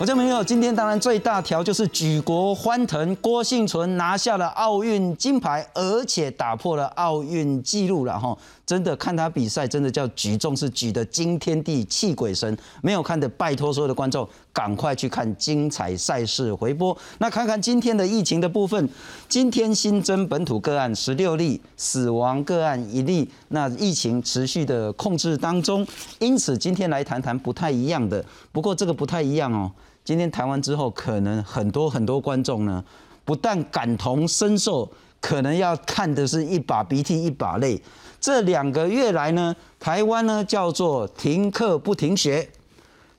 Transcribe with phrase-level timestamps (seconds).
[0.00, 8.34] 我这朋友今天当然最大条就是举国欢腾，郭幸存拿下了奥运金牌，而且打破了奥运纪录了哈！
[8.64, 12.56] 真的看他比赛，真的叫举重是举得惊天地泣鬼神。
[12.80, 16.96] 没有看的，拜托所有的观众赶快去看精彩赛事回播。
[17.18, 18.88] 那看看今天的疫情的部分，
[19.28, 23.28] 今天新增本土个案十六例，死亡个案一例。
[23.48, 25.86] 那疫情持续的控制当中，
[26.20, 28.24] 因此今天来谈谈不太一样的。
[28.50, 29.70] 不过这个不太一样哦。
[30.04, 32.82] 今天谈完之后，可能很多很多观众呢，
[33.24, 37.80] 不但感同身受，可能要看的是一把鼻涕一把泪。
[38.20, 42.50] 这两个月来呢，台湾呢叫做停课不停学，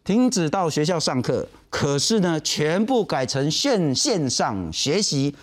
[0.03, 5.35] 停止到学校上课，可是呢，全部改成线线上学习。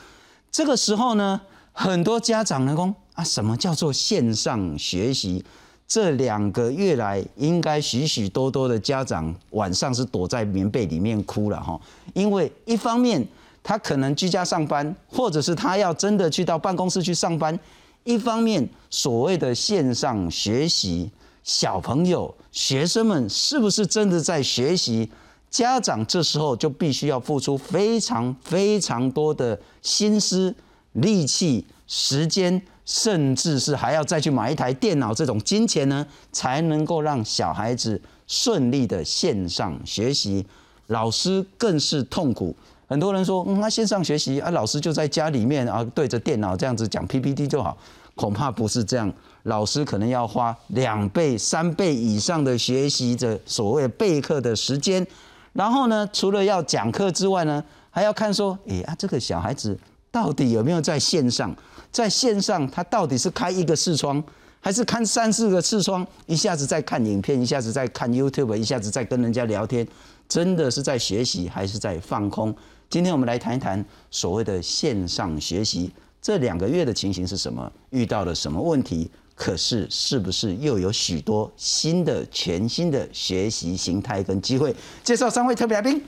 [0.51, 1.41] 这个时候呢，
[1.73, 5.45] 很多家长呢讲啊，什么叫做线上学习？
[5.89, 11.81] 这两个月来，应该许许多多的家长晚上是躲在棉被里面哭了哈，
[12.13, 13.27] 因为一方面
[13.63, 17.57] 他可能居家上班，或者是他要真的去到办公室去上班；
[18.05, 21.11] 一方面所谓的线上学习，
[21.43, 25.11] 小朋友、学生们是不是真的在学习？
[25.49, 30.55] 家长这时候就必须要付出非常非常多的心思、
[30.93, 32.61] 力气、时间。
[32.89, 40.47] 甚至是还要再去买一台电脑，这种金钱呢，才能够让小孩子顺利的线上学习。
[40.87, 42.57] 老师更是痛苦。
[42.87, 47.77] 很多人说，嗯，那线上学习啊，老师就在家里面啊，对着电脑这样子讲 PPT 就好。
[48.15, 55.07] 恐怕不是这样，老师可能要花两倍、三倍以上的学习的所谓备课的时间。
[55.53, 59.79] 然后呢，除了要讲课之外呢，还要看说，哎啊，这个小孩子
[60.11, 61.55] 到底有没有在线上？
[61.91, 64.23] 在线上，他到底是开一个视窗，
[64.61, 66.07] 还是看三四个视窗？
[66.27, 69.87] 一下子在看影片，一下子在看 YouTube，一下子在跟人家聊天，
[70.29, 72.55] 真的是在学习还是在放空？
[72.91, 75.91] 今天我们来谈一谈所谓的线上学习，
[76.23, 77.71] 这两个月的情形是什么？
[77.91, 79.11] 遇到了什么问题？
[79.35, 84.75] 可是是不是又有许多新的、全新的学习形态跟机会？
[85.05, 86.03] 介绍三位特别来宾。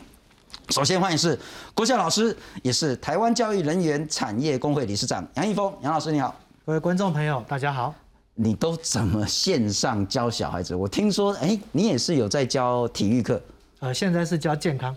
[0.70, 1.36] 首先欢迎是
[1.74, 6.32] 郭笑老师，也是台湾教育人员产业工会理事长杨一峰杨老师，你好，
[6.64, 7.92] 各位观众朋友，大家好。
[8.36, 10.74] 你都怎么线上教小孩子？
[10.74, 13.42] 我听说，哎，你也是有在教体育课，
[13.80, 14.96] 呃，现在是教健康。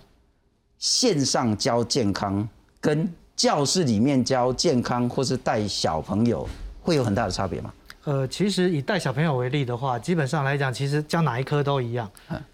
[0.78, 2.48] 线上教健康
[2.80, 6.48] 跟教室里面教健康，或是带小朋友，
[6.84, 7.74] 会有很大的差别吗？
[8.04, 12.08] 呃，其实以带小朋友为例的话，基本上来讲，其实教哪一科都一样。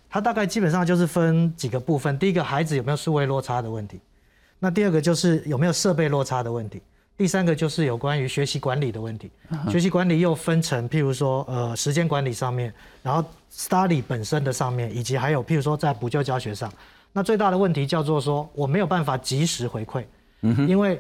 [0.10, 4.00] 它大概基本上就是分几个部分，第一个孩子有没有数位落差的问题，
[4.58, 6.82] 那第二个就是有没有设备落差的问题，
[7.16, 9.30] 第三个就是有关于学习管理的问题。
[9.70, 16.72] 学习管理又分成，譬如说呃时间管理上面，然后 study 本身的上面，以及还有譬如说在补救教学上。
[17.14, 20.04] 那最大的问题叫做说我没有办法及时回馈，
[20.68, 21.00] 因为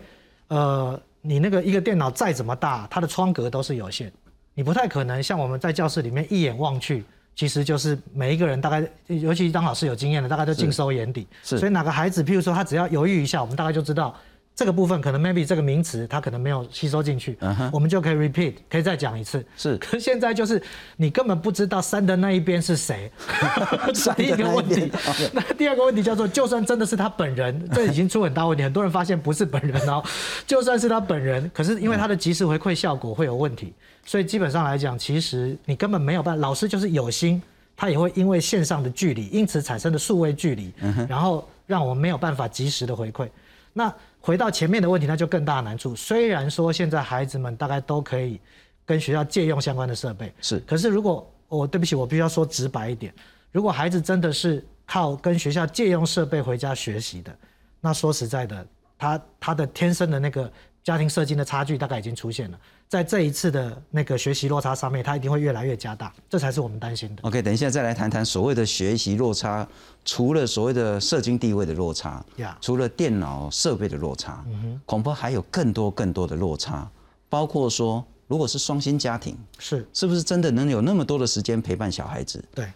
[0.50, 4.12] 呃你那个一个电脑再怎么大，它的窗格都是有限，
[4.54, 7.04] 你不太可能像我们在教室里面一眼望去。
[7.40, 11.26] 其实就是每一个人大概，尤其当老师有经验的，大概都尽收眼底。
[11.42, 14.14] 是，所以哪个孩子，譬如说他只要犹豫一下，我们大概就知道
[14.60, 17.38] 这个部分可能 maybe 这个名词它可能没有吸收进去，
[17.72, 19.42] 我们就可以 repeat，可以再讲一次。
[19.56, 20.62] 是，可现在就是
[20.98, 23.10] 你根本不知道三的那一边是谁。
[24.18, 24.92] 第一个问题，
[25.32, 30.04] 那第二个问题叫做，就算真的是他本人， 这已经出很大问题，很多人发现不是本人哦。
[30.46, 33.74] 就算是他本人，可是因为他的及时回馈效果会有问题。
[34.06, 36.42] 所以基本上来讲，其实你根本没有办法。
[36.42, 37.42] 老师就是有心，
[37.78, 40.74] 他也会因为线上的距离，因此产生的数位距离，
[41.08, 43.30] 然后让我们没有办法及时的回馈。
[43.72, 43.94] 那
[44.30, 45.96] 回到前面的问题，那就更大的难处。
[45.96, 48.40] 虽然说现在孩子们大概都可以
[48.86, 50.60] 跟学校借用相关的设备，是。
[50.68, 53.12] 可是如果我对不起，我必须要说直白一点，
[53.52, 57.36] 如果孩子真的是靠跟学校借用设备回家学习的，
[57.82, 58.68] 那说实在的，
[59.00, 60.52] 他他的天生的那个。
[60.90, 67.22] 家庭社经的差距大概已经出现了，在这一次的那个学习落差上面，它一定会越来越加大，这才是我们担心的。
[67.22, 69.68] OK，等一下再来谈谈所谓的学习落差，
[70.04, 72.26] 除了所谓的社经地位的落差，
[72.60, 74.44] 除了电脑设备的落差，
[74.88, 76.90] 恐怕还有更多更多的落差，
[77.30, 82.44] 包括说，如果是双薪家庭，是是不是真的能有那么多的时间陪伴小孩子？
[82.56, 82.68] 对。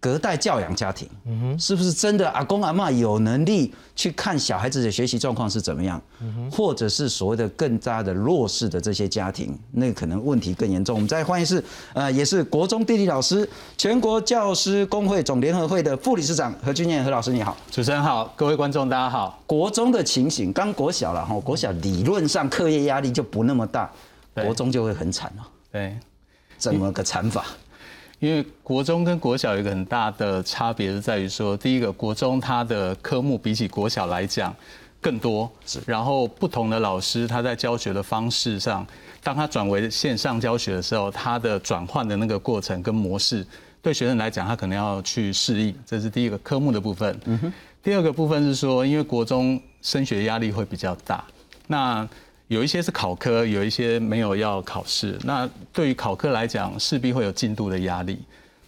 [0.00, 6.00] 隔代教养家庭，嗯哼，是不是真的阿公阿妈有能力去看小孩子的学习状况是怎么样？
[6.20, 10.94] 嗯哼，或者是所谓的更加的弱势的这些家庭，那可能问题更严重。
[10.94, 11.62] 我们再欢迎是，
[11.94, 19.42] 呃，也是国中地理老师，全国教师工会总联合会的副理事长何俊彦何老师，你好，主持人好，各位观众大家好。
[19.46, 23.90] 国中的情形，刚国小了哈，国小理论上课业压力就不那么大，
[24.34, 25.48] 国中就会很惨了。
[25.72, 25.98] 对，
[26.56, 27.44] 怎么个惨法？
[28.18, 34.54] 因为国中跟国小有一个很大的差别是在于说，第一个国中它的科目比起国小来讲
[35.00, 38.84] 更多，是，然后不同的老师他在教学的方式上，
[39.22, 43.46] 当他转为线上教学的时候，他的转换的那个过程跟模式，
[43.80, 47.16] 对学生来讲，他可能要去适应，这是第一个科目的部分。
[47.26, 47.52] 嗯哼。
[47.80, 51.24] 第二个部分是说，因为国中升学压力会比较大，
[51.68, 52.06] 那
[52.48, 55.18] 有一些是考科，有一些没有要考试。
[55.22, 58.18] 那对于考科来讲，势必会有进度的压力。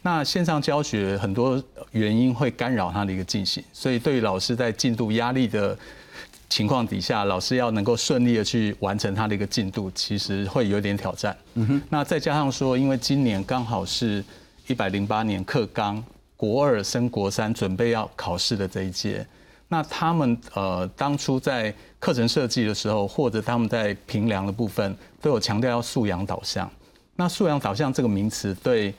[0.02, 5.76] 那线上教学很多原因会干扰它的一个进行，所以对于老师在进度压力的
[6.48, 11.36] 情况底下，老师要能够顺利的去完成他的一个进度，其实会有点挑战。
[11.54, 11.82] 嗯哼。
[11.90, 14.24] 那再加上说，因为今年刚好是
[14.66, 16.02] 一百零八年课纲。
[16.36, 19.26] 国二升国三，准备要考试的这一届，
[19.70, 26.70] 那他们呃当初在课程设计的时候，或者他们在评量的部分，都有强调要素养导向。
[27.16, 28.92] 那素养导向这个名词对。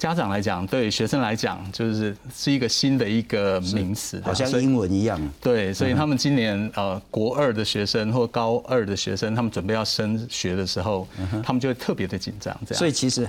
[0.00, 5.20] 家长来讲，对学生来讲，就是是一个新的一个名词，好像英文一样。
[5.42, 11.06] 对，所以他们今年呃，国二的学生或高二的学生，他们准备要升学的时候，
[11.44, 12.58] 他们就会特别的紧张。
[12.66, 12.78] 这样。
[12.78, 13.28] 所以其实，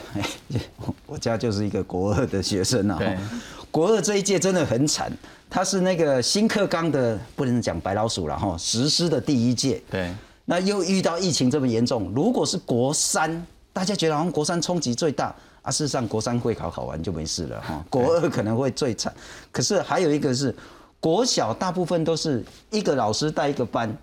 [1.06, 2.95] 我家就是一个国二的学生啊。
[2.97, 3.17] 对。
[3.69, 5.12] 国二这一届真的很惨，
[5.53, 9.83] 他是那个新课纲的，不能讲白老鼠了哈，实施的第一届。
[9.92, 10.15] 对。
[10.45, 15.36] 那又遇到疫情这么严重，如果是国三，大家觉得好像国三冲击最大。
[15.62, 19.13] 啊，事实上国三会考考完就没事了哈，国二可能会最惨。
[19.51, 20.56] 可是还有一个是，
[21.00, 23.95] 国小大部分都是一个老师带一个班，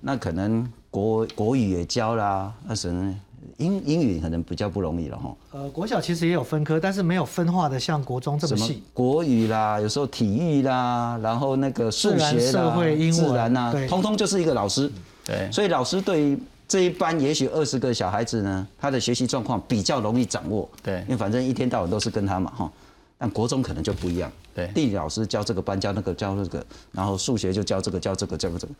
[0.00, 3.14] 那可能国国语也教啦，那什么
[3.58, 5.34] 英英语可能比较不容易了哈。
[5.52, 8.82] 呃，国小其实也有分科，但是没有分化的像国中这么细。
[8.92, 14.90] 国语啦，有时候体育啦，然后那个数学啦、社会、英文、自然呐，通通就是一个老师。
[15.24, 16.38] 对，所以老师对于。
[16.68, 20.68] 这一班也许二十个小孩子呢，他的学习状况比较容易掌握。
[20.82, 22.72] 对，因为反正一天到晚都是跟他嘛，哈。
[23.16, 24.28] 但国中可能就不一样。
[24.52, 28.72] 对，地理老师教这个班教那个教那个，然后数学就教这个教这个教这个。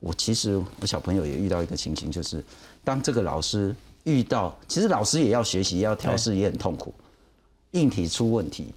[0.00, 2.44] 我其实我小朋友也遇到一个情形，就是
[2.84, 3.74] 当这个老师
[4.10, 6.92] 遇到，其实老师也要学习，要调试，也很痛苦。
[7.72, 8.74] 硬体出问题，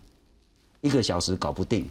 [0.82, 1.90] 一个小时搞不定，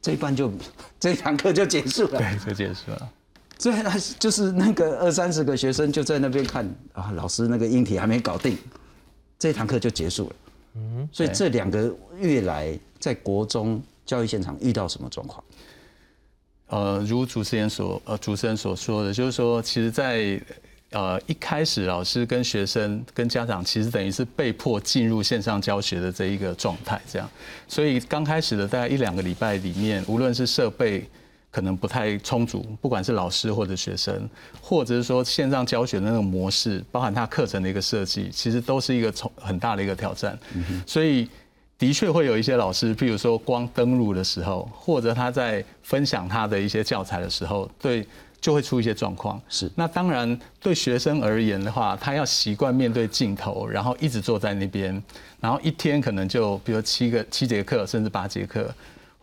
[0.00, 0.52] 这一班就
[1.00, 2.18] 这堂课就结束了。
[2.18, 3.12] 对，就结束了。
[3.58, 8.56] 所以他就是那个二三十个学生就在那边看啊，老师那个硬体还没搞定，
[9.38, 10.36] 这堂课就结束了。
[10.74, 15.44] 嗯，所以这两个月来在国中教育现场遇到什么状况？
[16.68, 20.40] 呃，如主持人所呃主持人所说的，就是说，其实，在
[20.92, 27.28] 呃一开始，老师跟学生跟家长其实等于是被迫进入线上教学的这一个状态，这样。
[27.66, 31.04] 所以刚开始的大概一两个礼拜里面，无论是设备。
[31.54, 34.26] 可能不太充足，不管是老师或者学生，
[34.58, 40.38] 或者是说线上教学的那种模式，包含他课程的一个设计，其实都是一个从很大的一个挑战。
[40.86, 41.28] 所以
[41.76, 48.02] 的确会有一些老师，譬如说光登录的时候，或者他在分享他的一些教材的时候，对
[48.42, 49.40] 就会出一些状况。
[49.48, 49.70] 是。
[49.74, 55.02] 那当然对学生而言的话，他要习惯面对镜头，然后一直坐在那边，
[55.40, 58.70] 然后一天可能就比如七个七节课，甚至八节课。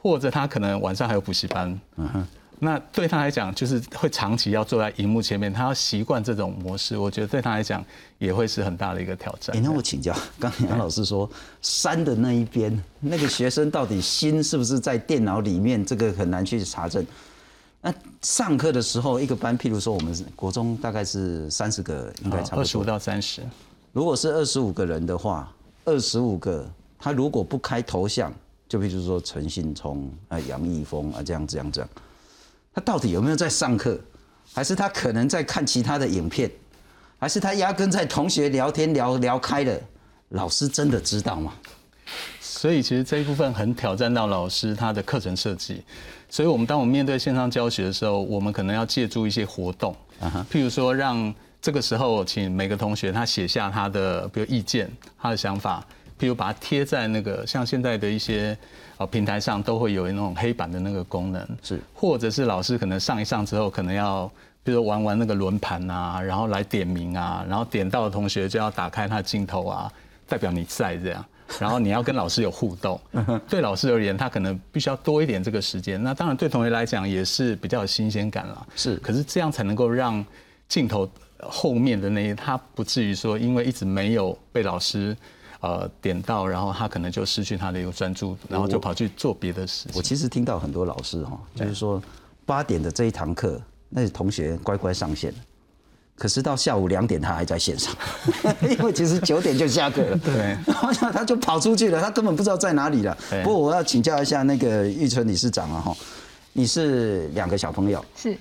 [0.02, 2.28] 或者他可能晚上还有补习班，嗯哼，
[2.60, 7.84] 那对他来讲就是会长期要坐在荧幕前面，他要习惯这种模式，我觉得对他来讲
[8.18, 9.54] 也会是很大的一个挑战。
[9.58, 11.30] 哎，那我请教， 刚杨老师说
[11.62, 15.86] 山的那一边那个学生到底心是不是在电脑里面？
[15.86, 17.06] 这个很难去查证。
[17.82, 23.42] 那上课的时候，一个班，譬如说我们国中大概是三十个，应该差不多二十五到三十。
[23.94, 25.52] 如果是二十五个人的话，
[25.86, 26.70] 二十五个
[27.00, 28.34] 他如果不开头像。
[28.68, 31.90] 就比如说陈信聪啊、杨义峰啊，这样这样这样，
[32.72, 34.00] 他到底有没有在上课？
[34.54, 36.52] 还是他可能在看其他的影片？
[37.18, 39.82] 还是他压根在同学聊天聊聊开了？
[40.30, 41.52] 老师真的知道吗？
[42.40, 45.84] 所以其实这一部分很挑战到老师他的课程设计。
[46.30, 49.96] 所以我们当我们面对线上教学的时候，我们可能要借助一些活动，
[50.52, 55.84] 譬如说让这个时候请每个同学他写下他的比如意见、他的想法。
[56.20, 58.58] 譬如把它贴在那个像现在的一些
[58.98, 64.30] 呃平台上，都会有那种黑板的那个功能，是，或者是老师可能上一上之后，可能要
[64.62, 69.90] 比如玩玩那个轮盘啊，然后来点名啊，然后点到的同学就要打开他的镜头啊，
[70.28, 71.26] 代表你在这样，
[71.58, 73.00] 然后你要跟老师有互动。
[73.48, 76.04] 对老师而言，他可能必须要多一点这个时间。
[76.04, 78.68] 那当然对同学来讲也是比较有新鲜感了。
[78.76, 80.24] 是，可是这样才能够让
[80.68, 85.16] 镜头后面的那些他不至于说因为一直没有被老师。
[85.62, 89.92] 呃，点到，然后他可能就失去他的一个专注，然后就跑去做别的事情。
[89.94, 92.02] 我其实听到很多老师哈，就是说
[92.46, 95.34] 八点的这一堂课，那同学乖乖上线
[96.20, 97.96] 可是到下午两点他还在线上，
[98.70, 100.18] 因为其实九点就下课了。
[100.24, 100.36] 对，
[100.68, 103.18] 然后他就跑出去了，他根本不知道在哪里了。
[103.44, 105.98] 不过我要请教一下那个玉春理事长啊，哈，
[106.52, 108.38] 你是两个小朋友，是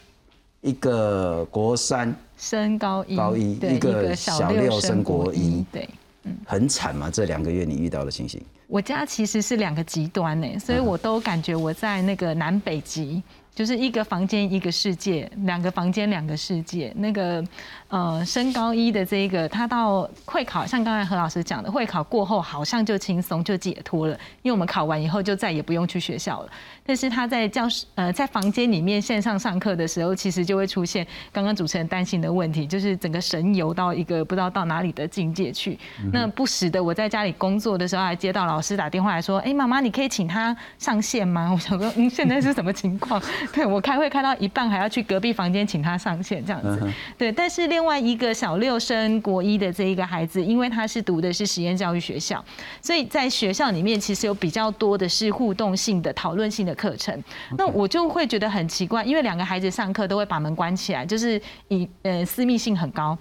[0.61, 5.89] 一个国三升高一，高一，一个小六升国一，对，
[6.25, 7.09] 嗯，很惨吗？
[7.09, 8.43] 这两个月你遇到的情形？
[8.67, 13.23] 我家其实是两个极端呢，所以我都感觉我在那个南北极。
[13.59, 16.93] 就是一个房间一个世界，两个房间两个世界。
[16.95, 17.45] 那个
[17.89, 26.53] 呃，升高一的这一个，他到会考，像刚才何老师讲的，会考过后好像就轻松就解脱了，因为我们考完以后就再也不用去学校了。
[26.89, 35.79] 但是他在教室呃在房间里面线上上课的时候，其实就会出现刚刚主持人担心的问题，就是整个神游到一个不知道到哪里的境界去。
[36.11, 43.21] 那不时的我在家里工作的时候，还接到老师打电话来说：“哎，妈妈，你可以请他上线吗？”我想说，嗯，现在是什么情况？
[43.53, 46.91] 对我开会开到一半，还要去隔壁房间请他上线这样子。
[47.19, 52.43] 对，但是另外一个小六升国一的这一个孩子，因为他是读的是实验教育学校，
[52.81, 57.13] 所以在学校里面其实有比较多的是互动性的、讨论性的课程。
[57.59, 63.19] 那我就会觉得很奇怪，因为两个孩子上课都会把门关起来，就是以呃私密性很高。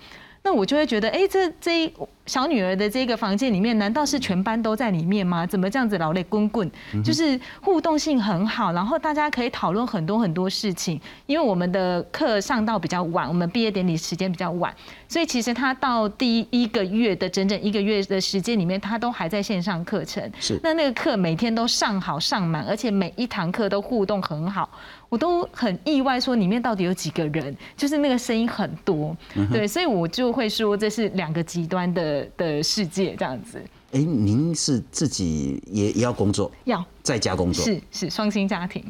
[0.47, 1.93] 那我就会觉得，哎，这这。
[2.27, 5.47] 小女儿的这个房间里面，难道是全班都在里面吗？
[5.47, 6.69] 怎么这样子劳累滚滚？
[7.01, 10.99] 就是互动性很好，然后大家可以讨论很多很多事情。
[11.25, 14.75] 因为我们的课上到比较晚，我们毕业典礼时间比较晚，
[15.07, 20.29] 所以其实他到第一个月的整整一个月的时间里面，他都还在线上课程。
[20.37, 20.59] 是。
[20.61, 24.69] 那那个课每天都上好上满，而且每一堂课都互动很好，
[25.09, 27.55] 我都很意外，说里面到底有几个人？
[27.75, 29.15] 就是那个声音很多，
[29.51, 32.27] 对，所以我就会说这是两个极端的。
[32.35, 33.61] 的世界这样子，
[33.91, 38.83] 哎，您是自己也也要工作，要在家工作，是是双薪家庭，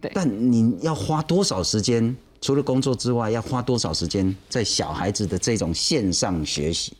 [0.00, 0.10] 对。
[0.14, 2.14] 但您要花多少时间？
[2.40, 6.92] 除了工作之外，要花多少时间在小孩子的这种线上学习？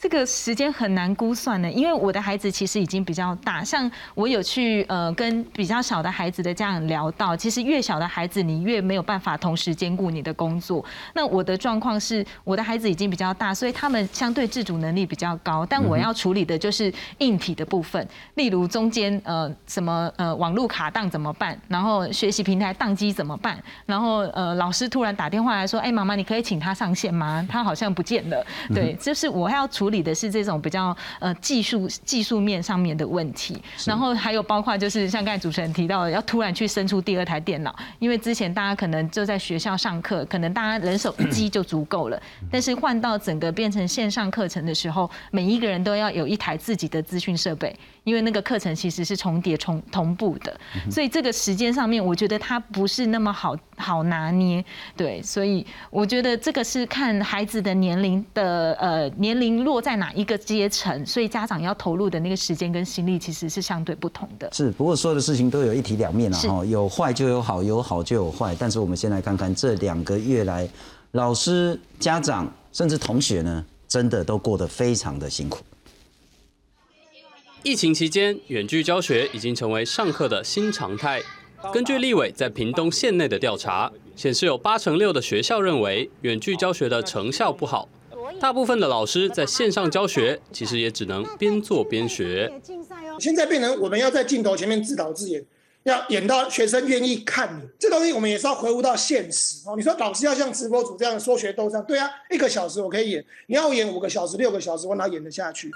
[0.00, 3.62] 这个时间很难估算的，因为我的孩子其实已经比较大。
[3.62, 10.82] 像我有去呃跟比较小的孩子的家长聊到，其实越小的孩子你越没有办法同时兼顾你的工作。
[11.12, 15.66] 那我的状况是，我的孩子已经比较大，所以他们相对自主能力比较高。
[15.66, 27.46] 但我要处理的就是硬体的部分，例如中间呃什么呃网络卡档怎么办，然后学习平台宕机怎么办，然后呃老师突然打电话来说，哎妈妈你可以请他上线吗？
[27.50, 28.42] 他好像不见了。
[28.74, 29.89] 对，就是我要处。
[29.90, 42.20] 理的是这种比较呃技术技术面上面的问题，然后还有包括就是像刚才主持人提到的，要突然去生出第二台电脑，因为之前大家可能就在学校上课，可能大家人手一机就足够了，
[42.50, 47.74] 但是换到整个变成线上课程的时候，每一个人都要有一台自己的资讯设备。
[48.04, 50.58] 因为那个课程其实是重叠、重同步的，
[50.90, 54.64] 所以这个时间上面，我觉得它不是那么好好拿捏。
[54.96, 64.48] 对，所以我觉得这个是看孩子的年龄的呃年龄落在哪一个阶层，所以家长要投入的那个时间跟心力其实是相对不同的。
[64.52, 68.54] 是，不过所有的事情都有一体两面啊，哈，有坏就有好，有好就有坏。
[68.58, 70.68] 但是我们先来看看这两个月来，
[71.12, 75.58] 老师、家长甚至同学呢，真的都过得非常的辛苦。
[77.62, 81.20] 疫情期间，远距教学已经成为上课的新常态。
[81.72, 87.88] 根据立委在屏东县内的调查显示，有八成六的学校认为远距教学的成效不好。
[88.40, 92.50] 大部分的老师在线上教学，其实也只能边做边学。
[93.18, 95.44] 现在变成我们要在镜头前面自导自演，
[95.82, 97.68] 要演到学生愿意看你。
[97.78, 99.74] 这东西我们也是要回复到现实哦。
[99.76, 105.70] 你说老师要像直播主这样说学逗唱，对啊，一个小时我可以演，你要演五个小时、六个小时，我哪演得下去？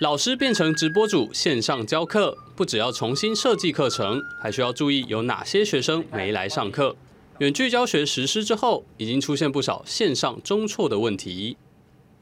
[0.00, 6.94] 老师变成直播主线上教课，不只要重新设计课程，还需要注意有哪些学生没来上课。
[7.38, 11.56] 远距教学实施之后，已经出现不少线上中错的问题。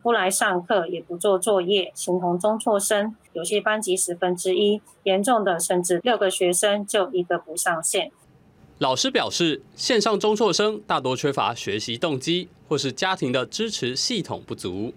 [0.02, 3.14] 不来上课，也不做作业，形同中辍生。
[3.34, 8.10] 有些班级十分之一，严重的甚至六个学生就一个不上线。
[8.78, 14.94] 老师表示，线上中辍生大多缺乏学习动机，或是家庭的支持系统不足。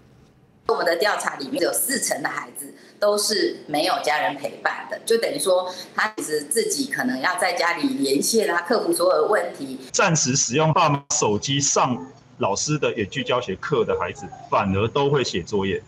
[0.70, 9.78] 我们的调查里面有四成的孩子都是没有家人陪伴的，就等于说他其实自己可能要在家里连线他克服所有的问题。
[9.90, 12.06] 暂时使用爸妈手机上
[12.38, 15.82] 老师的远距教学课的孩子，反而都会写作业。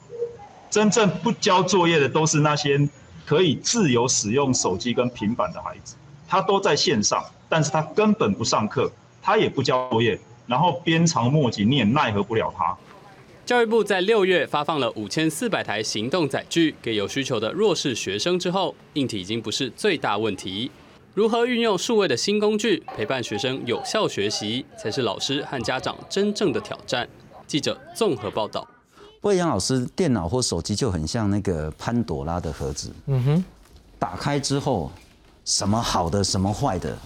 [0.69, 2.89] 真正不交作业的都是那些
[3.27, 5.95] 可以自由使用手机跟平板的孩子，
[6.27, 8.91] 他都在线上，但是他根本不上课，
[9.23, 12.77] 他也不交作业，然后鞭长莫及，你也奈何不了他。
[13.45, 20.71] 教育部在六月发放了五千四百台行动载具给有需求的弱势学生之后，硬体已经不是最大问题。
[21.13, 27.07] 如何运用数位的新工具陪伴学生有效学习，才是老师和家长真正的挑战。
[27.49, 28.67] 记者综合报道。
[29.23, 32.93] 魏阳老师，电脑或手机就很像那个潘朵拉的盒子。
[33.07, 33.45] 嗯哼，
[33.99, 34.91] 打开之后，
[35.45, 36.97] 什么好的，什么坏的，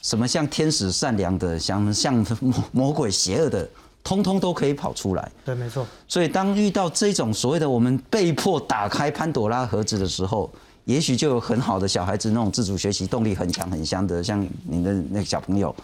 [0.00, 3.68] 什么像天使善良的，像像魔魔鬼邪恶的，
[4.08, 5.30] 通通都可以跑出来。
[5.44, 5.86] 对，没错。
[6.06, 10.50] 所以当遇到这种所谓的我们被迫打开潘朵拉盒子的时候，
[10.86, 15.76] 也许就有很好的小孩子那种自主学习动力很强很强的，像你的那个小朋友，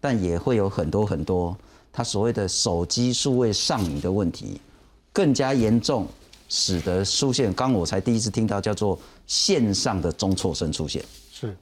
[0.00, 1.54] 但也会有很多很多
[1.92, 4.58] 他所谓的手机数位上瘾的问题。
[5.12, 6.06] 更加严重，
[6.48, 7.52] 使得出现。
[7.52, 11.04] 刚我才第一次听到叫做线上的中辍生出现。
[11.30, 11.54] 是，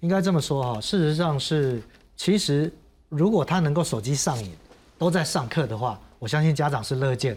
[0.00, 0.80] 应该这么说哈。
[0.80, 1.82] 事实上是，
[2.16, 2.72] 其实
[3.08, 4.50] 如果他能够手机上瘾，
[5.04, 7.36] 都在上课的话，我相信家长是乐见。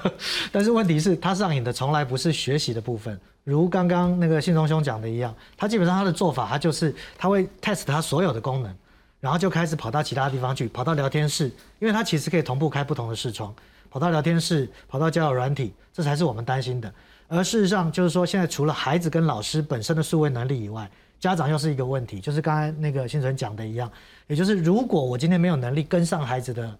[0.52, 3.18] 但是问题是，他上瘾的从来不是学习的部分。
[3.42, 8.76] 如刚刚那个信中兄讲的一样，他基本上他的做法，他就是他会 test 他所有的功能，
[9.18, 11.46] 然后就开始跑到其他地方去，跑到聊天室，
[11.78, 13.54] 因为他其实可以同步开不同的视窗。
[13.88, 16.92] 跑到聊天室，跑到交友软体，这才是我们担心的。
[17.28, 22.20] 而事实上，就是说，现在除了孩子跟老师本身的数位能力以外，家长又是一个问题。
[22.20, 23.90] 就是刚才那个新存讲的一样，
[24.26, 26.76] 也就是如果我今天没有能力跟上孩子的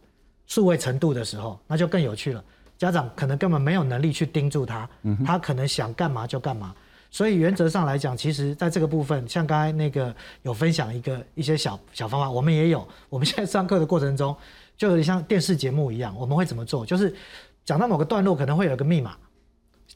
[0.47, 2.43] 数位程度的时候，那就更有趣了。
[2.79, 4.89] 家长可能根本没有能力去盯住他，
[5.25, 6.75] 他可能想干嘛就干嘛。
[7.11, 12.87] 所以原则上来讲，其实在这个部分，像刚才那个有分享一个一些小小方法，我们也有。
[13.09, 14.37] 我们现在上课的过程中。
[14.77, 16.85] 就有点像电视节目一样，我们会怎么做？
[16.85, 17.17] 就是
[17.65, 19.17] 讲到某个段落，可能会有个密码。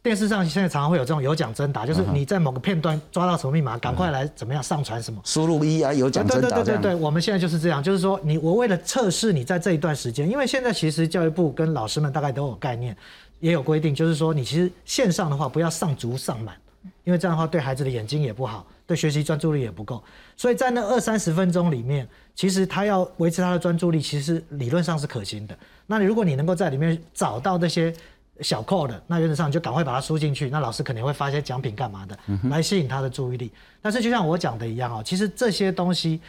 [0.02, 5.20] 电视上现在常常会有这种有奖征答，就是你在某个片段抓到什么密码，赶快来怎么样上传什么。
[5.24, 6.48] 输入一啊，有奖征答。
[6.48, 12.96] 对对对对对，我们现在就是这样，就是说你我为了测试你在这一段时间，因为现在其实教育部跟老师们大概都有概念，
[13.40, 16.56] 也有规定，就是说你其实线上的话不要上足上满，
[17.04, 18.66] 因为这样的话对孩子的眼睛也不好。
[18.86, 20.02] 对学习专注力也不够，
[20.36, 25.56] 所以在那二三十分钟里面，其实他要维持他的专注力，其实理论上是可行的。
[25.86, 27.94] 那你如果你能够在里面找到那些
[28.42, 33.50] 小 code，那原则上你就赶快把它输进去，那老师肯定会发一些奖品干嘛的，来吸引他的注意力。
[33.80, 36.20] 但是就像我讲的一样啊，其实这些东西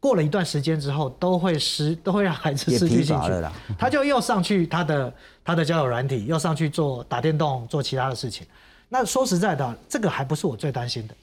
[0.00, 3.32] 过了一段时间之后，都会失，都会让孩子失去兴趣，
[3.78, 5.12] 他就又上去他的
[5.44, 8.46] 他的交友软体，又上去做打电动，做其他的事情。
[8.88, 11.14] 那说实在的，这个还不是我最担心的。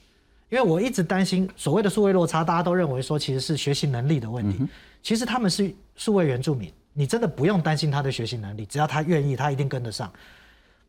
[0.48, 4.64] 因为我一直担心所谓的数位落差，大家都认为说其实是学习能力的问题。
[5.02, 10.10] 其实他们是数位原住民，你真的不用担心他的学习能力，只要他愿意，他一定跟得上。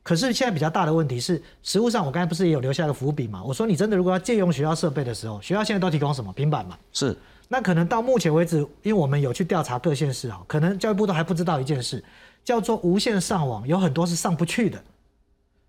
[0.02, 3.44] 可是现在比较大的问题是，实物上我刚才不是也有留下个伏笔嘛？
[3.44, 6.78] 我说你真的如果要借用学校设备的时候，学校现在都提供什么平板嘛？
[6.94, 7.16] 是。
[7.50, 12.04] 那可能到目前为止，因为我们有去调查各县市啊，可能教育部都还不知道一件事，
[12.44, 14.82] 叫做无线上网，有很多是上不去的。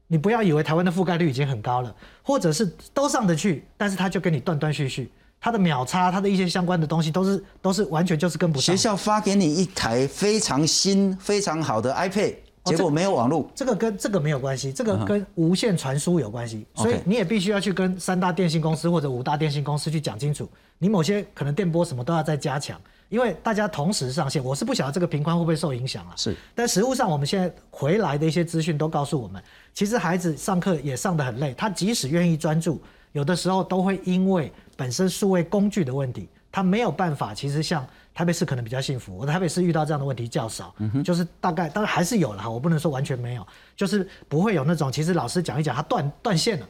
[0.06, 8.76] 你不要以为台湾的覆盖率已经很高了，或者是都上得去，但是他就跟你断断续续，他的秒差，它的一些相关的东西都是都是完全就是跟不上。
[8.76, 13.48] 学校发给你一台非常新、非常好的 iPad，结果没有网络。
[13.54, 20.48] 这个跟这个没有关系，这个跟无线传输有关系，所以你也必须要去跟三大电信公司或者五大电信公司去讲清楚，
[20.78, 22.80] 你某些可能电波什么都要再加强。
[23.08, 26.12] 因为大家同时上线，我是不晓得这个频宽会不会受影响啊？
[26.14, 26.36] 是。
[26.54, 37.34] 但实物上，我们现在回来的一些资讯都告诉我们，其实孩子上课也上得很累，他即使愿意专注，有的时候都会因为本身数位工具的问题，他没有办法。
[37.34, 40.72] 其实像台北市可能比较幸福，我在台北市遇到这样的问题较少，
[41.04, 43.44] 就是大概当然还是有了哈，我不能说完全没有，
[43.76, 46.68] 就是不会有那种其实老师讲一讲他断断线了，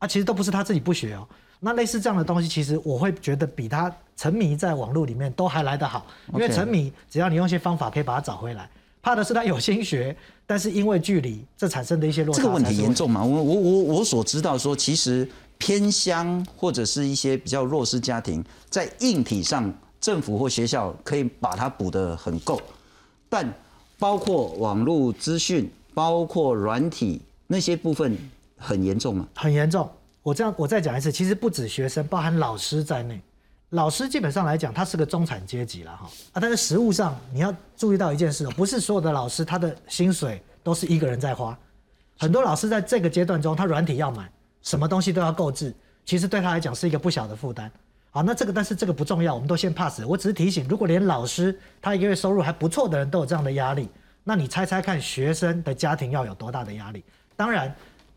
[0.00, 1.24] 啊，其实都不是他自己不学哦。
[1.60, 8.68] 那类似这样的东西，其实我会觉得比他沉迷在网络里面都还来得好，因为沉迷只要你用一些方法可以把它找回来。
[9.00, 12.40] 怕的是他有心学，但是因为距离，这产生的一些落差。
[12.42, 13.22] 这个问题严重吗？
[13.22, 22.60] 我我我我所知道说，其实偏乡或者是一些比较弱势家庭，在硬体上政府或学校可以把它补得很够，
[23.28, 23.52] 但
[23.98, 28.16] 包括网络资讯、包括软体那些部分
[28.56, 29.28] 很严重吗？
[29.34, 29.88] 很严重。
[30.22, 33.20] 我这样，我再讲一次，其实不止学生，包含老师在内，
[33.70, 36.40] 老师基本上来讲，他是个中产阶级了哈啊。
[36.40, 41.56] 但是实物上，你要注意到一件事哦，不是所有的老师他的薪水都是一个人在花，
[42.18, 44.30] 很多老师在这个阶段中，他软体要买，
[44.64, 45.72] 什么东西都要购置，
[46.04, 47.70] 其实对他来讲是一个不小的负担。
[48.10, 50.02] 好，那这个但是这个不重要，我们都先 pass。
[50.04, 53.88] 我只是提醒，如果连老师他一个月收入还不错的人都有这样的压力，
[54.24, 57.04] 那你猜猜看，学生的家庭要有多大的压力？
[57.36, 57.72] 当然。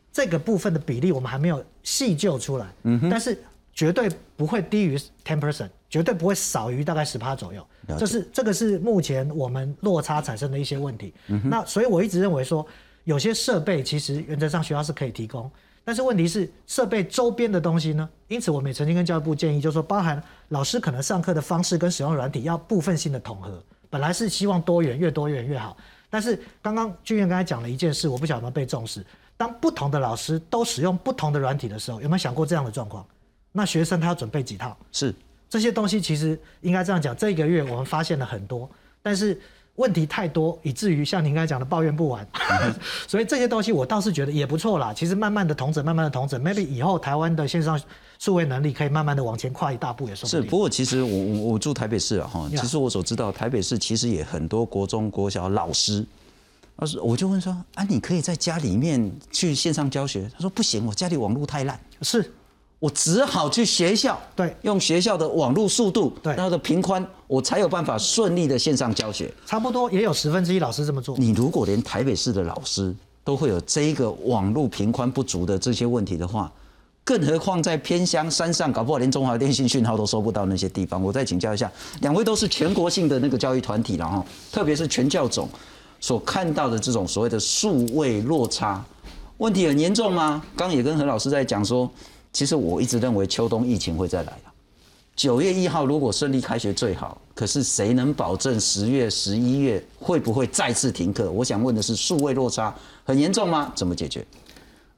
[0.09, 3.37] 这个部分的比例我们还没有细究出来，嗯但是
[3.71, 7.63] 绝对不会低于 ten percent，绝对不会少于大概十趴左右。
[7.99, 11.13] 这是这个是目前我们落差产生的一些问题。
[11.43, 12.65] 那所以我一直认为说，
[13.03, 15.51] 有些设备其实原则上学校是可以提供，
[15.87, 18.09] 但是问题是设备周边的东西呢？
[18.27, 23.63] 因此我们也曾经跟教育部建议，就是说包含老师可能上课的方式跟使用软体要部分性的统合。
[23.89, 25.77] 本来是希望多元越多元越好，
[26.09, 29.01] 但是刚刚俊彦刚才讲了一件事，我不晓得有没有被重视。
[29.37, 33.07] 当不同的老师都使用不同的软体的时候，有没有想过这样的状况？
[33.53, 34.75] 那学生他要准备几套？
[34.91, 35.15] 是
[35.47, 38.69] 这些东西其实应该这样讲，这一个月我们发现了很多，
[39.01, 39.39] 但是
[39.77, 42.27] 问题太多，以至于像您刚才讲的抱怨不完。
[43.07, 44.93] 所以这些东西我倒是觉得也不错啦。
[44.93, 47.79] 其实慢慢的同整，慢慢的同整，maybe 以后台湾的线上
[48.19, 50.41] 数位能力可以慢慢的往前跨一大步，也说不是。
[50.41, 56.05] 不过其实我我我住台北市啊哈，其实我所知道台北市其实也很多国中国小老师，
[56.75, 60.29] 而是我就问说啊，你可以在家里面去线上教学？
[60.33, 61.79] 他说不行，我家里网络太烂。
[62.01, 62.31] 是。
[62.79, 69.33] 我只好去学校，对，用学校的网络速度，对，然后的频宽，我才有办法顺利的线上教学。
[69.47, 71.17] 差不多也有十分之一老师这么做。
[71.17, 76.51] 你如果连台北市的老师都会有这一个网络频宽不足的这些问题的话，
[77.03, 81.01] 更何况在偏乡山上，搞不好连中华电信讯号都收不到那些地方。
[81.01, 85.49] 我再请教一下，两位都是全国性的那个教育团体，然后特别是全教总
[85.99, 88.85] 所看到的这种所谓的数位落差
[89.37, 90.43] 问题很严重吗？
[90.55, 91.89] 刚也跟何老师在讲说。
[92.31, 94.51] 其实我一直认为秋冬疫情会再来的。
[95.15, 101.31] 九月一号如果顺利开学最好，可是谁能保证十月、十一月会不会再次停课？
[101.31, 102.71] 我想问的是，数位落差
[103.03, 103.71] 很严重吗？
[103.75, 104.23] 怎么解决？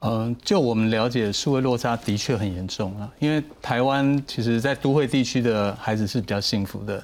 [0.01, 3.09] 嗯，就我们了解，数位落差的确很严重啊。
[3.19, 7.01] 因为台湾其实，在都会地区的孩子是比较幸福的。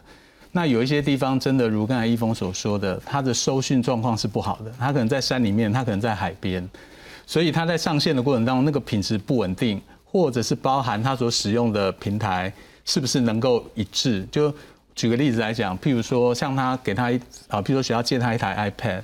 [0.52, 4.72] 那有一些地方真的如刚才一峰所说的，他的收讯状况是不好的。
[4.78, 6.66] 他可能在山里面，他可能在海边，
[7.26, 9.82] 所以他在上线的过程当中，那个品质不稳定。
[10.16, 12.50] 或者是包含他所使用的平台
[12.86, 14.26] 是不是能够一致？
[14.32, 14.50] 就
[14.96, 19.02] 举个例子来讲，譬如说像他给他一啊，譬如说学校借他一台 iPad，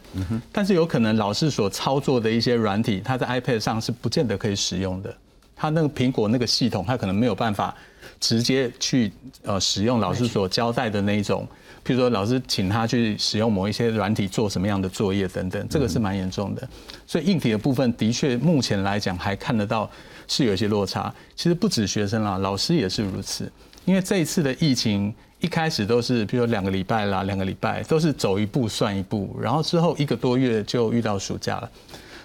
[0.54, 5.14] 但是有可能老师所操作的一些软体，他在 iPad 上是不见得可以使用的。
[5.54, 7.76] 他那个苹果那个系统，他可能没有办法
[8.22, 9.12] 直接去
[9.44, 11.46] 呃使用老师所交代的那一种，
[11.86, 16.68] 譬如说老师请他去使用某一些软体做什么样的作业等等，这个是蛮严重的。
[17.06, 19.90] 所以硬体的部分的确目前来讲还看得到。
[20.28, 23.52] 是有一些落差，其实不止学生啦，老师也是如此。
[23.84, 31.70] 因为这一次的疫情一开始都是，比如说两个礼拜啦，两个礼拜都是走一步算一步，然后之后一个多月就遇到暑假了。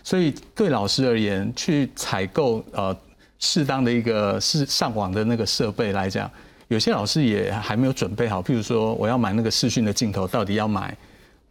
[0.04, 2.96] 所以对老师而言，去采购呃
[3.40, 6.30] 适当的一个是上网的那个设备来讲，
[6.68, 8.42] 有些老师也还没有准备好。
[8.42, 10.96] 譬如说，我要买那个视讯的镜头，到底要买？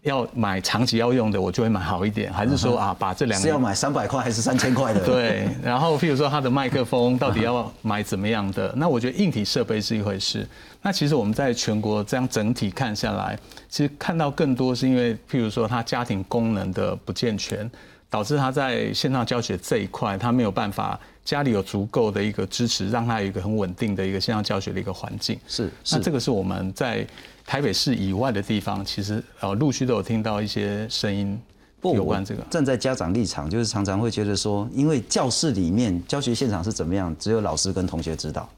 [0.01, 5.01] 要买长期要用的，我就会买好一点，还是说啊，把这两个是要买三百块还是三千块的？
[5.04, 8.71] 对，然后譬如说它的麦克风到底要买怎么样的？
[8.78, 10.47] 那我觉得硬体设备是一回事。
[10.84, 13.36] 那其实我们在全国这样整体看下来，
[13.67, 17.67] 其实看到更多是因为譬如说他家庭功能的不健全，
[18.08, 25.38] 导致他在线上教学这一块他没有办法家里有足够的一个支持，让他有一个很稳定的一个线上教学的一个环境。
[25.45, 27.05] 是，那这个是我们在。
[27.47, 31.39] 台北市以外的地方，其实呃陆续都有听到一些声音，
[31.83, 32.43] 有关这个。
[32.49, 38.49] 站在家长立场，就是常常会觉得说，因为教室里面教学现场是怎么样，只有老师跟同学知道，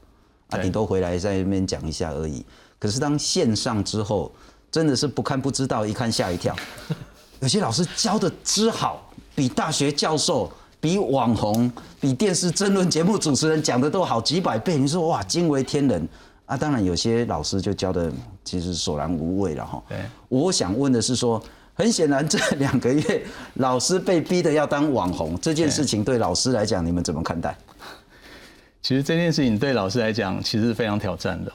[0.48, 2.42] 啊，顶多回来在那边讲一下而已。
[2.78, 4.32] 可是当线上之后，
[4.70, 6.56] 真的是不看不知道，一看吓一跳。
[7.40, 10.50] 有些老师教的之好，比大学教授、
[10.80, 14.76] 比网红、比电视争论节目主持人讲的都好几百倍。
[14.78, 16.08] 你说哇，惊为天人。
[16.46, 18.10] 啊，当然有些老师就教的
[18.42, 19.82] 其实索然无味了哈。
[19.86, 19.98] 对，
[20.30, 21.38] 我想问的是说，
[21.74, 23.22] 很显然这两个月
[23.56, 27.54] 老师被逼的要当网红这件事情，对老师来讲，你们怎么看待？
[28.80, 31.52] 其实这件事情对老师来讲，其实是非常挑战的。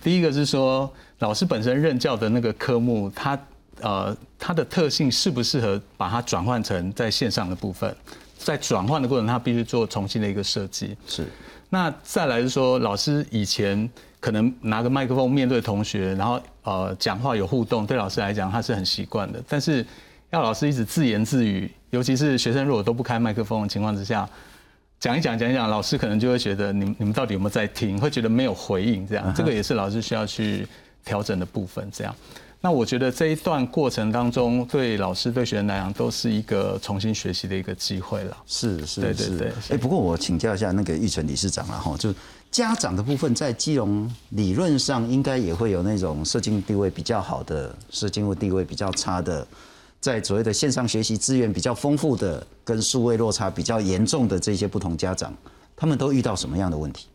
[0.00, 3.36] 第一个是说，老师本身任教的那个科目，它
[3.80, 7.92] 呃它的特性适不适合把它转换成在线上的部分，
[8.38, 10.96] 在转换的过程，他必须做重新的一个设计。
[11.06, 11.26] 是。
[11.68, 13.90] 那再来是说，老师以前。
[14.20, 19.40] 可能拿个麦克风面对同学，然后呃讲话有互动，对老师来讲他是很习惯的。
[19.48, 19.86] 但是
[20.30, 24.28] 要老师一直自言自语，尤其是学生如果都不开麦克风的情况之下，
[24.98, 30.66] 讲一讲讲一讲，老师可能就会觉得你你们到底有没有在听，会觉得没有回应，这样这个也是老师需要去
[31.04, 31.88] 调整的部分。
[31.92, 32.12] 这样，
[32.60, 38.36] 那我觉得这一段过程当中，对老师对学生来讲都是一个重新学习的一个机会了。
[38.46, 39.52] 是是是。
[39.70, 42.14] 哎，不过我请教一下那个玉成理事长了哈，就。
[42.50, 49.46] 家长的部分在基隆理论上应该也会有那种社经地位比较好的、社经地位比较差的，
[50.00, 55.30] 在所谓的线上学习资源比较丰富的、跟数位落差比较严重的这些不同家长，
[55.76, 57.08] 他们都遇到什么样的问题？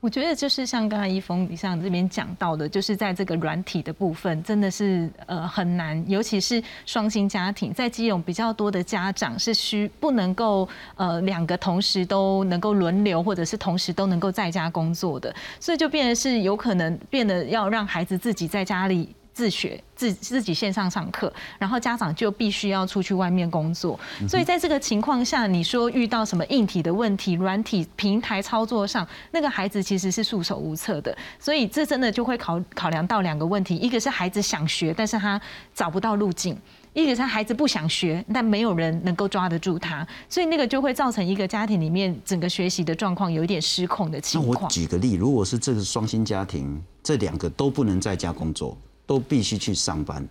[0.00, 19.14] 我觉得就是像刚才一峰你上这边讲到的，就是在这个软体的部分，真的是呃很难，尤其是双薪家庭，在基隆比较多的家长是需不能够呃两个同时都能够轮流，或者是同时都能够在家工作的，所以就变得是有可能变得要让孩子自己在家里。
[19.32, 23.98] 自学自自己线上上课，然后家长就必须要出去外面工作。
[24.28, 31.16] 所以在这个情况下，你说遇到什么硬体的问题、软体平台操作上，那个孩子其实是束手无策的。
[31.38, 35.40] 所以这真的就会考考量到两个问题：一个是孩子想学，但是他
[35.74, 36.56] 找不到路径。
[36.92, 44.54] 一个是孩子不想学，但没有人能够抓得住他，所以那个就会造成一个家庭里面整个学习的状况有一点失控的情况。
[44.54, 48.76] 那我举个例，如果是这个双薪家庭，这两个都不能在家工作，
[49.10, 50.24] 都必须去上班，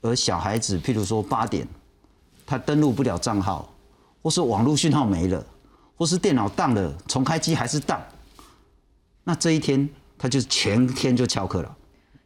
[0.00, 1.66] 而小孩子譬如说八点，
[2.46, 3.68] 他登录不了账号，
[4.22, 5.44] 或是网络讯号没了，
[5.96, 7.98] 或是电脑宕了，重开机还是宕，
[9.24, 11.76] 那这一天他就全天就翘课了，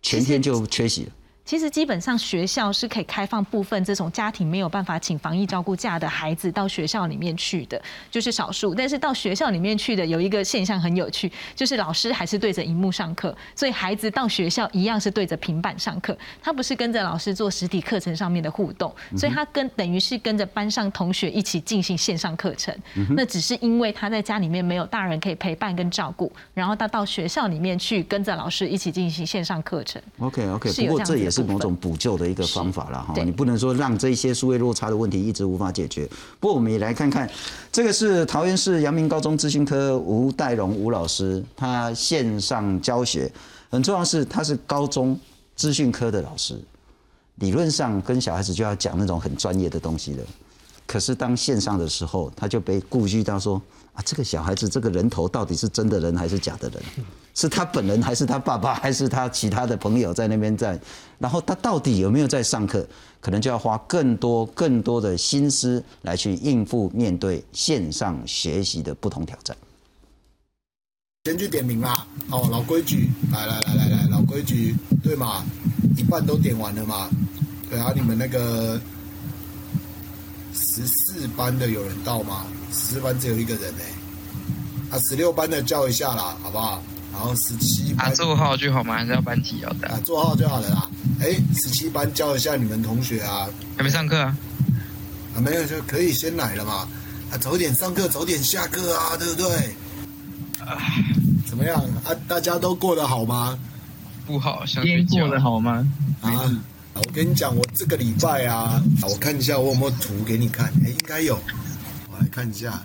[0.02, 1.12] 全天就缺席了。
[1.48, 7.80] 其实基本上学校是可以开放部分这种家庭没有办法请防疫照顾假的孩子到学校里面去的，
[8.10, 8.74] 就是少数。
[8.74, 22.76] 但是到学校里面去的有一个现象很有趣，就是老师还是对着荧幕上课，所以孩子到学校一样是对着平板上课，他不是跟着老师做实体课程上面的互动，所以他跟等于是跟着班上同学一起进行线上课程。
[23.16, 30.02] 那只是因为他在家里面没有大人可以陪伴跟照顾，然后他到学校里面去跟着老师一起进行线上课程。
[30.18, 31.37] OK OK，不过这也是。
[31.38, 36.08] 是某种补救的一个方法了哈，你不能说让这些数位落差的问题一直无法解决。
[36.40, 37.30] 不过我们也来看看，
[37.70, 43.30] 这个是桃园市阳明高中资讯科吴代荣吴老师，他线上教学，
[43.70, 45.18] 很重要是他是高中
[45.54, 46.60] 资讯科的老师，
[47.36, 50.22] 理论上跟小孩子就要讲那种很专业的东西的。
[50.86, 53.60] 可是当线上的时候，他就被顾虑到说
[53.92, 56.82] 啊，这个小孩子这个人头到底是真的人还是假的人？
[57.38, 60.76] 是他本人还是他爸爸还是他其他的朋友在那边在？
[61.20, 62.84] 然后他到底有没有在上课？
[63.20, 69.56] 可能就要花更多更多的心思来去应付面对线上学习的不同挑战。
[71.26, 75.44] 先去点名啦，哦，老规矩，来来来来来，老规矩，对嘛？
[75.96, 77.08] 一半都点完了嘛？
[77.70, 78.80] 对啊，你们那个。
[80.54, 82.46] 十四班的有人到吗？
[82.72, 83.84] 十四班只有一个人呢。
[84.90, 86.82] 啊，十六班的叫一下啦，好不好？
[87.12, 88.94] 然后十七班座号就好吗？
[88.94, 89.88] 还是要班级要的？
[89.88, 90.90] 啊，座号就好了啦。
[91.20, 93.48] 哎，十七班教一下你们同学啊。
[93.76, 94.36] 还没上课啊？
[95.34, 96.88] 啊，没有就可以先来了嘛。
[97.30, 99.48] 啊，早点上课，早点下课啊，对不对？
[100.64, 100.78] 啊，
[101.46, 102.14] 怎么样啊？
[102.28, 103.58] 大家都过得好吗？
[104.26, 105.86] 不好，今天过得好吗？
[106.20, 106.50] 啊。
[106.94, 110.66] 我跟你讲，我这个礼拜啊，我看一下我有没有图给你看。
[110.84, 111.38] 哎，应该有，
[112.10, 112.82] 我来看一下。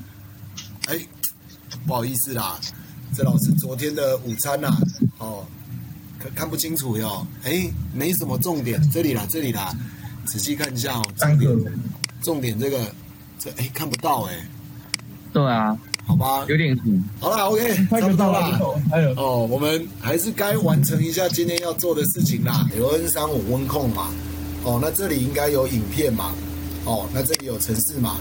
[0.86, 0.96] 哎，
[1.88, 2.60] 不好意思啦，
[3.16, 4.76] 这老师昨天的午餐呐，
[5.20, 5.46] 哦，
[6.20, 7.26] 看看不清楚哟。
[7.44, 9.72] 哎，没什么重点，这里啦，这里啦，
[10.26, 11.04] 仔细看一下哦。
[11.18, 11.58] 重点，
[12.22, 12.80] 重点这个，
[13.40, 14.34] 这哎看不到哎。
[15.32, 15.78] 对啊。
[16.06, 16.90] 好吧，有点苦。
[17.18, 18.60] 好了，OK，差不多了。
[19.16, 22.68] 哦，我们还是该完成一下今天要做的事情啦。
[22.78, 24.10] 有 N 三五温控嘛？
[24.66, 26.34] 哦，那这里应该有影片嘛？
[26.84, 28.18] 哦，那这里有城市嘛？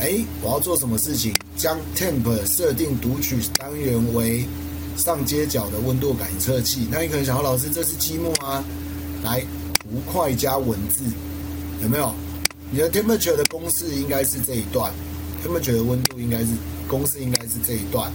[0.00, 1.32] 哎，我要做什么事情？
[1.56, 4.44] 将 Temp 设定读取单元为
[4.96, 6.86] 上街角的温度感测器。
[6.90, 8.62] 那你可能想，老师这是积木啊？
[9.22, 9.40] 来，
[9.80, 11.04] 图块加文字，
[11.82, 12.14] 有没有？
[12.70, 14.92] 你的 Temperature 的公式应该是这一段
[15.44, 16.46] ，Temperature 的温度应该是。
[16.86, 18.12] 公式应该是这一段，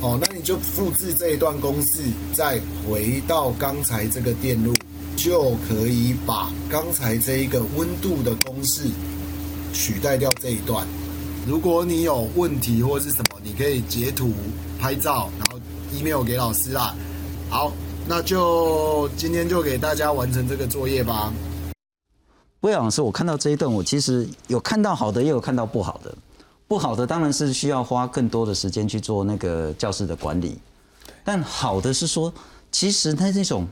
[0.00, 2.00] 哦，那你就复制这一段公式，
[2.32, 4.72] 再回到刚才这个电路，
[5.16, 8.82] 就可以把刚才这一个温度的公式
[9.72, 10.86] 取代掉这一段。
[11.46, 14.32] 如果你有问题或是什么，你可以截图
[14.80, 15.60] 拍照，然后
[15.92, 16.94] email 给老师啦。
[17.50, 17.70] 好，
[18.08, 21.30] 那就今天就给大家完成这个作业吧。
[22.60, 26.14] 魏老师，我看到这一段，我其实有看到好的，也有看到不好的。
[26.66, 30.56] 不好的当然是需要花更多的时间去做那个教室的管理，
[31.22, 32.32] 但好的是说，
[32.72, 33.66] 其实它那种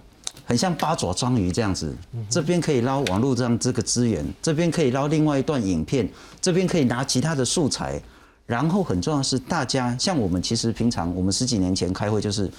[0.44, 1.94] 很像八爪章鱼这样子，
[2.28, 6.09] 这边可以捞网络这样这个资源，这边可以捞另外一段影片，
[6.40, 8.00] 这边可以拿其他的素材，
[8.46, 12.50] 然后很重要是大家像我们其实平常我们十几年前开会就是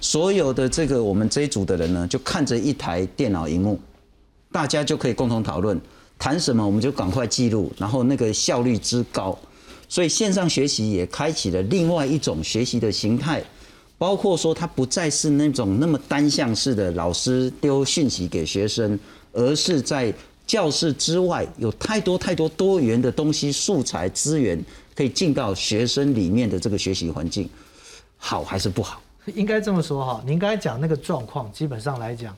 [0.00, 3.80] 所有的这个我们这一组的人呢，就看着一台电脑荧幕，
[4.52, 5.80] 大家就可以共同讨论
[6.18, 9.38] 谈什么，我们就赶快记录，然后那个效率之高。
[9.88, 13.42] 所以线上学习也开启了另外一种学习的形态，
[13.98, 18.98] 包括说它不再是那种那么单向式的老师丢讯息给学生，
[19.32, 20.14] 而是在
[20.46, 27.50] 教室之外有太多太多多元的东西、素材资源可以进到学生里面的这个学习环境，
[28.16, 29.02] 好还是不好？
[29.34, 32.34] 应该这么说哈，您刚才讲那个状况，基本上来讲，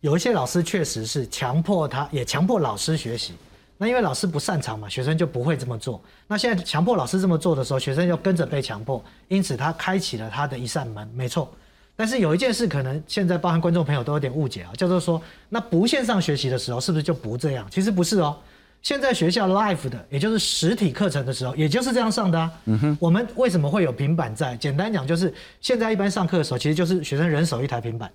[0.00, 3.34] 有一些老师确实是强迫他，也强迫老师学习。
[3.82, 6.00] 那因为老师不擅长嘛，学生就不会这么做。
[6.28, 11.52] 那现在强迫老师这么做的时候，学生就跟着被强迫，因此他开启了他的一扇门，没错。
[11.96, 17.66] 但是有一件事，可能现在包含观众朋友都有点误解啊，叫做说，那不线上学习的时候，是不是就不这样？
[17.72, 18.36] 其实不是哦。
[18.82, 22.52] 现在学校 live 的，也就是实体课程的时候，也就是这样上的啊。
[22.66, 22.96] 嗯哼。
[23.00, 24.56] 我们为什么会有平板在？
[24.58, 28.08] 简单讲，就是现在一般上课的时候，其实就是学生人手一台平板，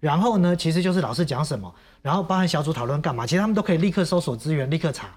[0.00, 5.08] 然后呢，其实就是老师讲什么，然后包含小组讨论干嘛，其实他们都可以立刻搜索资源，立刻查。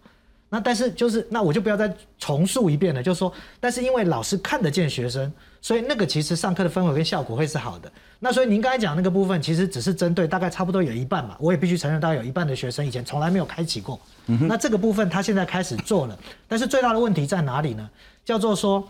[0.52, 7.92] 那但是就是那我就不要再重述一遍了，就是说，但是因为老师看得见学生，所以那个其实上课的氛围跟效果会是好的。
[8.18, 14.00] 那所以您刚才讲那个部分，其实只是针对大概差不多有一半嘛，我也必须承认，大概有一半的学生以前从来没有开启过。
[14.26, 17.88] 那这个部分他现在开始做了，但是最大的问题在哪里呢？
[18.26, 18.84] 叫做说，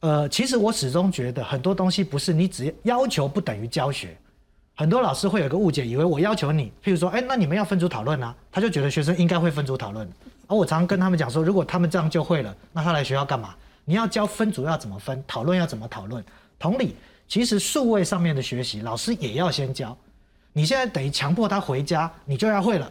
[0.00, 4.16] 呃，其实我始终觉得很多东西不是你只要求不等于教学。
[4.78, 10.08] 很多老师会有个误解，以为我要求你，譬如说，哎，那你们要分组讨论啊，他就觉得学生应该会分组讨论。
[10.46, 13.52] 而我常常跟他们讲说，如果他们这样就会了，那他来学校干嘛？
[13.84, 16.24] 你要教分组要怎么分，讨论要怎么讨论。
[16.60, 16.94] 同理，
[17.26, 19.98] 其实数位上面的学习，老师也要先教。
[20.52, 22.88] 你现在等于强迫他回家，你就要会了。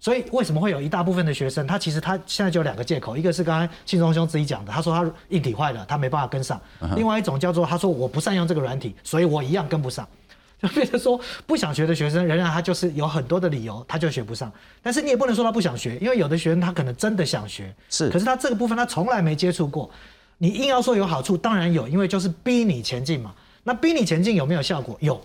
[0.00, 6.56] 所以为什么会有一大部分的学生，他其实他现在就有两个借口，一个是刚才信中兄自己讲的，他说他硬体坏了，他没办法跟上；
[6.96, 10.08] 另外一种叫做他说我不善用这个软体，所以我一样跟不上。
[10.62, 14.50] 就变成说不想学的学生，仍然他就是有很多的理由，他就学不上。
[14.82, 18.08] 但是你也不能说他不想学，因为有的学生他可能真的想学，是。
[18.10, 19.90] 可是他这个部分他从来没接触过，
[20.38, 23.34] 你硬要说有好处，当然有，因为就是逼你前进嘛。
[23.64, 24.96] 那逼你前进有没有效果？
[25.00, 25.20] 有。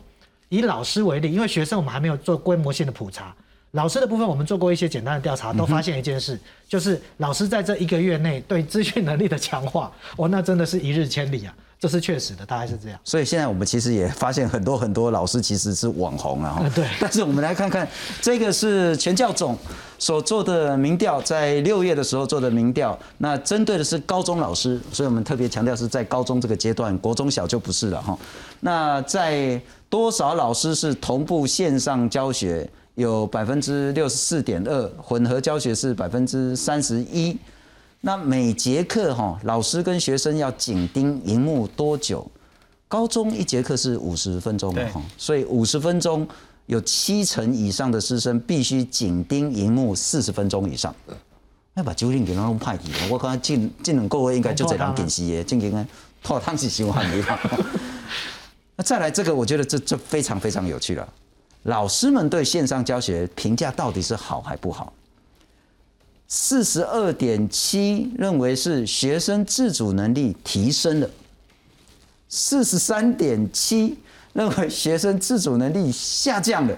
[0.49, 3.33] 以老师为例，因为学生我们还没有做规模性的普查，
[3.71, 11.55] 老师的部分我们做过一些简单的调查，都发现一件事，就是老师在这一个月内对资讯能力的强化，哦，那真的是一日千里啊。
[11.81, 12.99] 这是确实的，大概是这样。
[13.03, 16.63] 所以现在我们其实也发现很多很多老师其实是网红啊。
[16.75, 16.85] 对。
[16.99, 17.87] 但是我们来看看，
[18.21, 19.57] 这个是全教总
[19.97, 22.95] 所做的民调，在六月的时候做的民调。
[23.17, 28.15] 那针对的是高中老师，所以我们特别强调是在高中这个阶段，国中小就不是了哈。
[28.59, 32.69] 那在多少老师是同步线上教学？
[32.95, 37.35] 有百分之六十四点二，混合教学是百分之三十一。
[38.03, 42.29] 那每节课哈，老师跟学生要紧盯荧幕多久？
[42.87, 46.27] 高中一节课是五十分钟嘛哈，所以五十分钟
[46.65, 50.93] 有七成以上的师生必须紧盯荧幕四十分钟以上。
[51.75, 55.87] 要把九零给他弄派去，我看进进两个月应该就这样紧死的，进行
[56.23, 57.39] 拖汤是喜欢没法。
[58.75, 61.07] 那再来这个，我觉得这这非常非常有趣了。
[61.63, 64.91] 老师们对线上教学评价到底是好还不好？
[66.33, 71.09] 四十二点七认为是学生自主能力提升了，
[72.29, 73.97] 四十三点七
[74.31, 76.77] 认为学生自主能力下降了，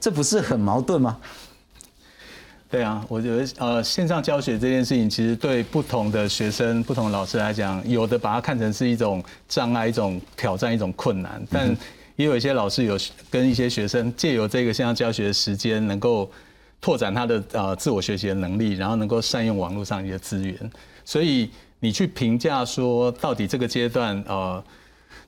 [0.00, 1.18] 这不是很矛盾吗？
[2.70, 11.68] 对啊，我觉得呃，线上教学这件事情，其实对不同的学生、不同老师来讲，有的把它看成是一种障碍、一种挑战、一种困难，但
[12.16, 16.30] 也有一些老师有跟一些学生借由这个线上教学的时间，能够。
[16.80, 20.70] 拓展他的呃自我学习的能力，然后能够善用网络上一些资源。
[21.04, 24.62] 所以你去评价说，到底这个阶段呃，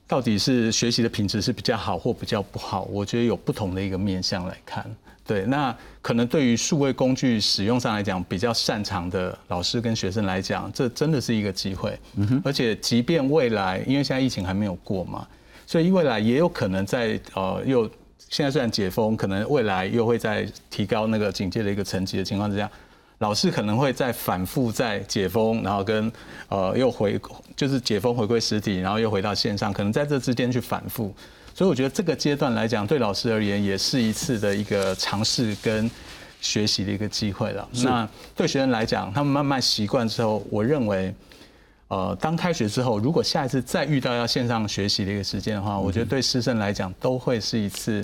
[0.07, 2.83] 到底是学习的品质是比较好或比较不好？
[2.83, 4.83] 我觉得有不同的一个面向来看。
[5.25, 11.97] 对，那可能对于数位工具使用上来讲比较擅长的老师跟学生来讲，这真的是一个机会。
[12.15, 12.41] 嗯哼。
[12.43, 15.27] 而且即便未来，因为现在疫情还没有过嘛，
[15.67, 17.89] 所以未来也有可能在呃又。
[18.33, 22.67] 现在虽然解封，可能未来又会在提高那个警戒的一个层级的情况之下，
[23.19, 26.11] 老师可能会在反复在解封，然后跟
[26.49, 27.21] 呃又回
[27.55, 31.13] 就是解封回归实体，然后又回到线上，可能在这之间去反复。
[31.53, 35.87] 所以我觉得这个阶段来讲，对老师而言也是一次的一个尝试跟
[36.41, 37.69] 学习的一个机会了。
[37.83, 41.13] 那对学生来讲，他们慢慢习惯之后，我认为。
[41.93, 48.03] 呃，当开学之后，如果下一次再遇到要线上学习的一个时间的话，我觉得对师生来讲都会是一次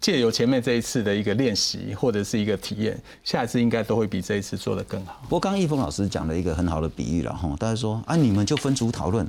[0.00, 5.20] 借由前面这一次的一个练习或者是一个体验，下一次应该都会比这一次做得更好。
[5.24, 9.28] 不过刚刚易峰老师讲了一个很好的比喻了哈，大家说啊，你们就分组讨论，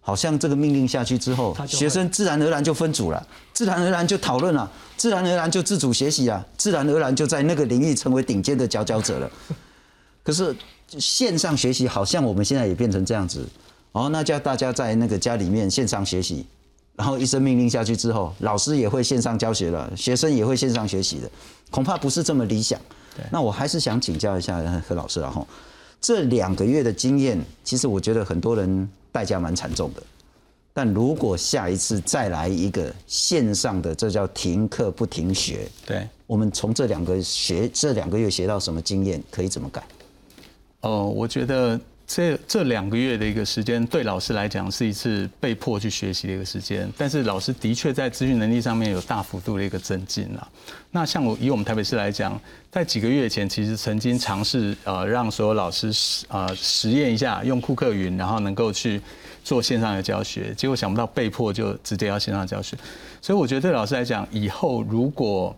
[0.00, 3.22] 好像这个命令下去之后，学生自然而然就分组了，
[3.52, 9.30] 自然而然就讨论了，自然而然就自主学习了，自然而然就在那个领域成为顶尖的佼佼者了。
[10.26, 10.52] 可是。
[11.00, 13.44] 线上学习好像我们现在也变成这样子，
[13.90, 16.46] 哦，那叫大家在那个家里面线上学习，
[16.94, 21.28] 然后一声命令下去之后，老师也会线上教学了，学生也会线上学习的，
[21.72, 22.80] 恐怕不是这么理想。
[23.32, 25.44] 那我还是想请教一下何老师了哈，
[26.00, 30.00] 这两个月的经验，其实我觉得很多人代价蛮惨重的。
[30.72, 35.68] 但如果下一次再来一个线上的，这叫停课不停学。
[35.84, 39.82] 对，我们从这两个学这两个月学到什么经验，可以怎么改？
[40.86, 50.48] 哦，我觉得这这两个月的一个时间，对老师来讲是一次被迫去学习的一个时间，但是老师的确在资讯能力上面有大幅度的一个增进了。
[50.92, 55.90] 那像我以我们台北市来讲，在几个月前，其实曾经尝试呃让所有老师
[56.28, 59.00] 呃实验一下用库克云，然后能够去
[59.42, 62.76] 做线上的教学，结果想不到被迫就直接要线上教学。
[63.20, 65.54] 所以我觉得对老师来讲，以后如果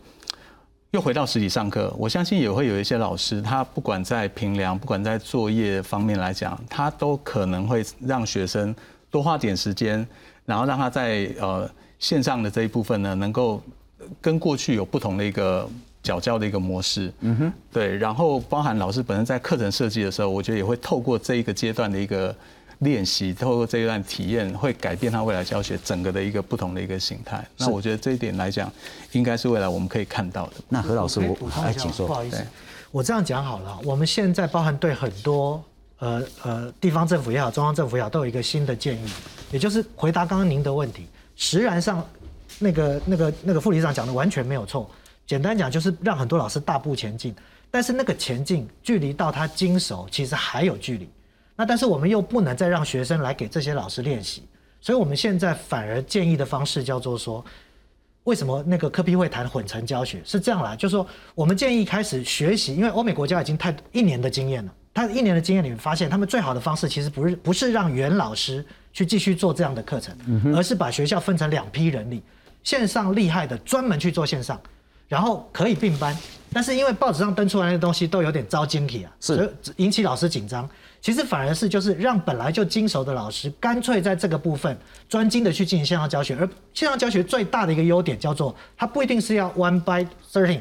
[0.93, 8.75] 又回到实体上课，我相信也会有一些老师，他不管在评量，不管在作业方面来讲，他都可能会让学生
[9.11, 10.07] 多花点时间，
[10.47, 13.63] 然后让他在呃线上的这一部分呢，能够
[14.21, 15.69] 跟过去有不同的一个
[16.03, 17.13] 教教的一个模式。
[17.21, 22.35] 嗯哼，对，然后包含老师本身在课程设计的时候，我觉得也会透过这一个阶段的一个。
[22.81, 27.45] 练习透过这一段体验，会改变他未来教学整个的一个不同的一个形态。
[27.57, 28.73] 那我觉得这一点来讲，
[29.13, 30.53] 应该是未来我们可以看到的。
[30.69, 32.47] 那何老师，我补充一下，不好意思，
[32.91, 33.79] 我这样讲好了。
[33.85, 35.63] 我们现在包含对很多
[35.99, 39.11] 呃呃地方政府也好，中央政府也好，都有一个新的建议，
[39.51, 41.07] 也就是回答刚刚您的问题。
[41.35, 42.07] 实然上，
[42.59, 44.89] 那个那个那个副理事长讲的完全没有错。
[45.27, 47.35] 简单讲就是让很多老师大步前进，
[47.71, 51.09] 但是那个前进距离到他经手其实还有距离。
[51.59, 54.45] 那但是我们又不能再让学生来给这些老师练习，
[54.81, 57.45] 所以我们现在反而建议的方式叫做说，
[58.23, 60.77] 为什么那个科批会谈混成教学是这样啦？
[60.77, 61.05] 就是说
[61.35, 70.17] 我们建议开始学习，因为欧美国家已经太一年的经验了，他一年的经验里面发现，他们最好的方式其实不是不是让原老师去继续做这样的课程，
[70.55, 72.23] 而是把学校分成两批人力，
[72.63, 74.61] 线上厉害的专门去做线上，
[75.09, 76.17] 然后可以并班，
[76.53, 80.71] 但是因为报纸上登出来的东西都有点招惊体啊，是引起老师紧张。
[81.01, 84.77] 其实反而是就是让本来就精熟的老师，干脆在这个部分
[85.09, 86.37] 专精的去进行线上教学。
[86.37, 90.61] 而线上教学最大的一个优点叫做，它不一定是要 one by thirteen，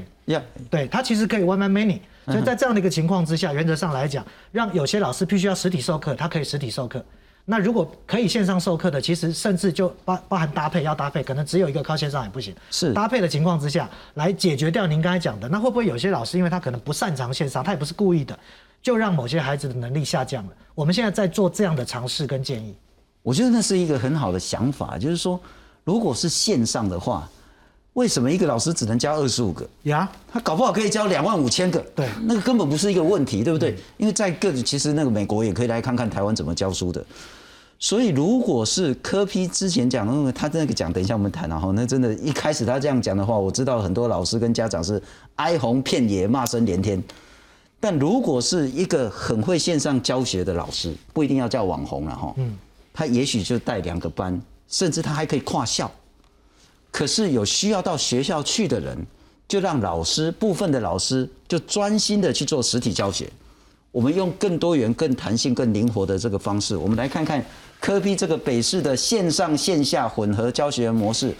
[0.69, 1.99] 对，它其实可以 one by many。
[2.27, 7.03] 所以在这样的一个情况之下，原则上来讲，让有些老师必须要实体授课，他可以实体授课。
[7.45, 12.53] 那如果可以线上授课的，其实甚至就包包含搭配要搭配，可能只有一个靠线上也不行。
[12.69, 18.38] 是搭配的情况之下来解决掉您刚才讲的，那会不会有些老师因为他可能不擅长线上，他也不是故意的？
[18.82, 20.51] 就让某些孩子的能力下降了。
[20.73, 22.75] 我们现在在做这样的尝试跟建议。
[23.23, 25.39] 我觉得那是一个很好的想法，就是说，
[25.84, 27.30] 如果是线上的话，
[27.93, 30.07] 为什么一个老师只能教二十五个呀？
[30.32, 31.80] 他搞不好可以教两万五千个。
[31.95, 33.75] 对，那个根本不是一个问题，对不对？
[33.97, 37.03] 因为在各其实那个美国也可以来看看台湾怎么教书的。
[37.80, 45.01] 所以如果是科批之前讲的，他那个讲，等一下我们谈然后，那真的一开始他这样讲的话，我知道很多老师跟家长是
[45.36, 47.03] 哀鸿遍野，骂声连天。
[47.80, 52.57] 但如果是一个很会线上教学的老师，不一定要叫网红了哈，嗯，
[52.93, 55.89] 他也许就带两个班，甚至他还可以跨校。
[56.91, 58.97] 可是有需要到学校去的人，
[59.47, 63.30] 就让老师部分的老师就专心的去做实体教学。
[63.91, 67.43] 我们用更多元、更弹性、更灵活的这个方式，我们来看看
[67.80, 71.34] 科比这个北市的线上线下混合教学模式。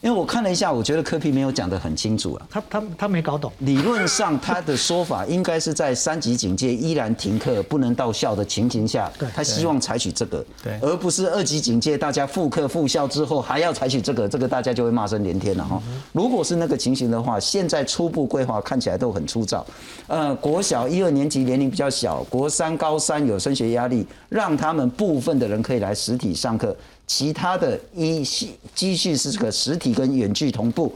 [0.00, 2.46] 因为我看了一下，我觉得科皮没有讲得很清楚啊。
[2.50, 3.52] 他他他没搞懂。
[3.58, 10.42] 理论上，他的说法应该是在三级警戒依然停课不能到校的情形下，他希望采取这个，
[10.80, 15.82] 而不是二级警戒大家复课复校之后还要采取这个，这个大家就会骂声连天了哈。
[16.12, 19.66] 如果是那个情形的话，现在初步规划看起来都很粗糙。
[20.06, 26.74] 呃，国小一二年级年龄比较小，国三高三有升学压力，让他们部分的人可以来实体上课。
[27.12, 30.94] 其他的一系继续是这个实体跟远距同步，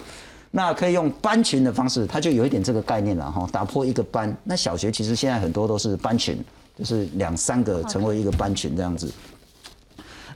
[0.52, 4.32] 那可以用班群的方式，它就有一点这个概念了哈，打破一个班。
[4.44, 6.38] 那小学其实现在很多都是班群，
[6.78, 9.12] 就是两三个成为一个班群这样子。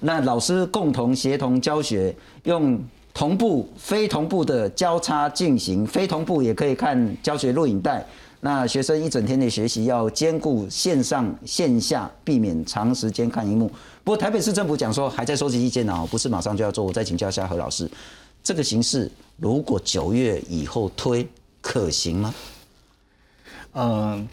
[0.00, 2.12] 那老师共同协同教学，
[2.42, 2.76] 用
[3.14, 8.04] 同步、非同步的交叉进行，非同步也可以看教学录影带。
[8.40, 13.70] 那学生一整天的学习要兼顾线上线下，避免长时间看荧幕。
[14.08, 16.82] 不过台北市政府讲说还在收集意见呢，不是马上就要做。
[16.82, 17.86] 我再请教一下何老师，
[18.42, 21.28] 这个形式如果九月以后推
[21.60, 22.34] 可行吗？
[23.74, 24.26] 嗯，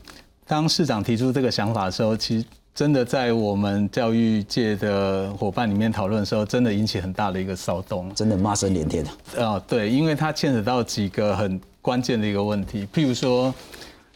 [0.48, 9.06] 当市长提出这个想法的时候，其实真的在我们教育界的伙伴里面讨论的时候，真的引起很大的一个骚动，真的骂声连天
[9.38, 13.54] 啊，对，因为它牵扯到几个很关键的一个问题，譬如说。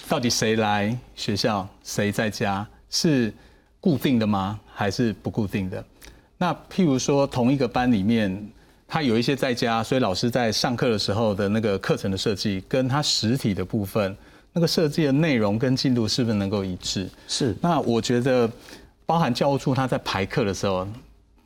[0.07, 2.65] 到底谁来学校，谁在家？
[2.89, 3.31] 是
[3.79, 4.59] 固定的吗？
[4.73, 5.83] 还是不固定的？
[6.37, 8.49] 那譬如说，同一个班里面，
[8.87, 14.15] 他有一些在家，所以老师在上课的时候的那个课程的设计，跟他实体的部分
[14.53, 17.09] 那个设计的内容跟进度是不是能够一致？
[17.27, 17.55] 是。
[17.61, 18.49] 那我觉得，
[19.05, 20.87] 包含教务处他在排课的时候。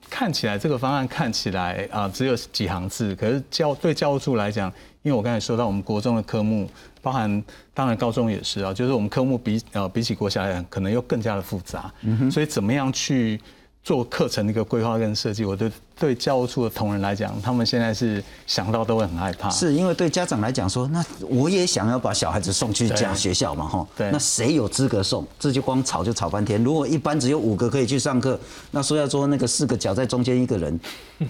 [0.10, 4.72] 看起来这个方案看起来啊只有几行字，可是教对教务处来讲，
[5.04, 6.68] 因为我刚才说到我们国中的科目，
[7.02, 7.44] 包含
[7.74, 11.94] 当然高中也是啊，就是我们科目比呃比起国小来讲，可能又更加的复杂，
[12.32, 13.40] 所以怎么样去？
[13.86, 19.50] 做课程的一个规划跟设计，我对对教务处的同仁来讲，他们现在是想到都会很害怕。
[19.50, 23.86] 是因为对家长来讲说，那我也想要把小孩子送去家学校嘛，哈。
[23.98, 24.10] 对。
[24.10, 25.28] 那谁有资格送？
[25.38, 26.64] 这就光吵就吵半天。
[26.64, 28.40] 如果一般只有五个可以去上课，
[28.72, 30.80] 那说要说那个四个脚在中间一个人，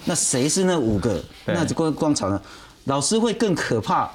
[0.05, 1.19] 那谁是那五个？
[1.47, 2.39] 那就光光吵了。
[2.86, 4.09] 老师会更可怕。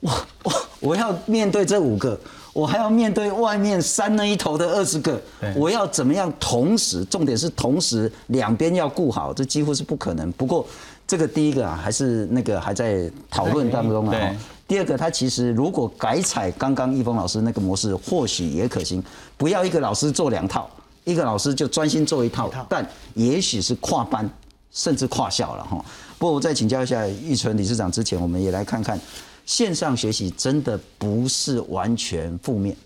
[0.00, 0.10] 我
[0.42, 2.18] 我我要面对这五个。
[2.54, 5.18] 我还要面对外面山那一头的二十个，
[5.56, 7.02] 我要怎么样同时？
[7.06, 10.30] 重点是同时两边要顾好，这几乎是不可能。
[10.32, 10.66] 不过
[11.06, 14.36] 这个第一个啊，还是那个还在讨论当中啊。
[14.68, 19.02] 第二个，他其实如果改采刚刚易峰老师那个模式，或许也可行。
[19.38, 20.68] 不要一个老师做两套，
[21.04, 24.28] 一个老师就专心做一套，但也许是跨班
[24.72, 25.84] 甚至跨校了哈。
[26.18, 28.98] 不过我再请教一下玉纯理事长之前，我们也来看看。
[29.44, 32.76] 线上学习真的不是完全负面，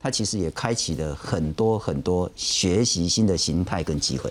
[0.00, 4.28] 它其实也开启了很多很多学习新的形态跟机会。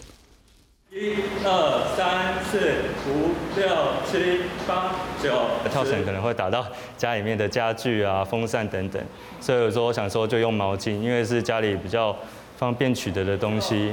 [0.92, 2.60] 一二三四
[3.08, 3.66] 五六
[4.12, 4.94] 七八
[5.24, 5.32] 九，
[5.72, 9.02] 跳绳可能会打到家里面的家具啊、风扇等等，
[9.40, 12.14] 所以有时候我想说就用毛巾，因为是家里比较
[12.62, 13.92] 方便取得的东西。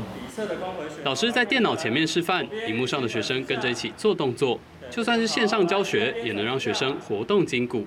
[1.03, 4.61] 老师在电脑前面示范，荧幕上的学生跟着一起做动作。
[4.91, 7.87] 就算是线上教学，也能让学生活动筋骨。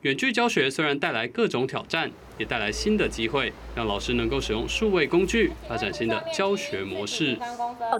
[0.00, 7.38] 远距教学虽然带来各种挑战，也带来新的机会，让老师能够使用数位工具，发展新的教学模式。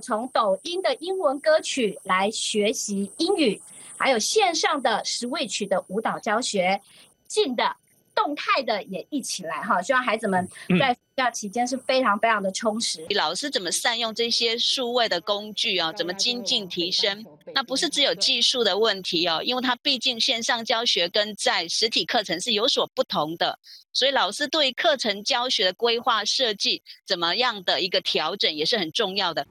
[0.01, 3.61] 从抖音的英文歌曲来学习英语，
[3.99, 6.81] 还有线上的 Switch 的舞蹈教学，
[7.29, 7.77] 近的。
[8.15, 10.49] 动态的也一起来哈，希望孩子们
[10.79, 13.05] 在暑假期间是非常非常的充实。
[13.15, 15.93] 老师怎么善用这些数位的工具啊？
[15.93, 17.25] 怎么精进提升？
[17.55, 23.59] 那不是只有技术的问题哦，因为它毕竟线上教学跟在实体课程是有所不同的，
[23.93, 29.47] 所以老师对课程教学的规划设计怎么样的一个调整也是很重要的。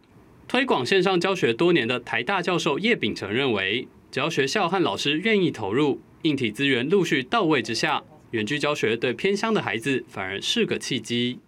[0.48, 8.04] 推广线上教学多年的台大教授叶秉成认为，只要学校和老师愿意投入，硬体资源陆续到位之下。
[8.32, 11.40] 远距教学对偏乡的孩子反而是个契机。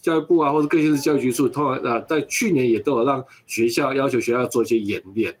[0.00, 5.34] 教育部啊，或者各县市教育局处，通常啊，在去年也都有让学校要求学校做一些演练。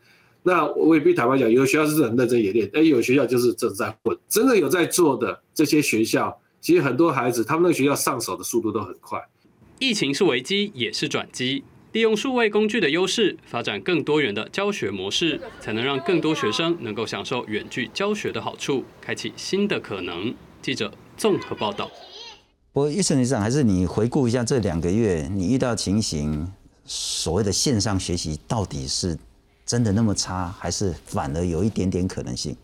[0.44, 4.16] 那我也必坦白讲，有的学校是很认真演练，哎，有学校就是正在混。
[4.28, 9.20] 真的有在做的这些学校，其实很多孩子他们那个学校上手的速度都很快。
[9.80, 11.64] 疫情是危机，也是转机。
[11.90, 20.32] 利用数位工具的优势，发展更多元的教学模式，才能让更多学生能够享受远距教学的好处，开启新的可能。
[20.62, 21.90] 记者综合报道。
[22.72, 26.50] 不过，医生局长，还是你回顾一下这两个月你遇到情形，
[26.86, 29.18] 所谓的线上学习到底是
[29.66, 32.56] 真的那么差，还是反而有一点点可能性？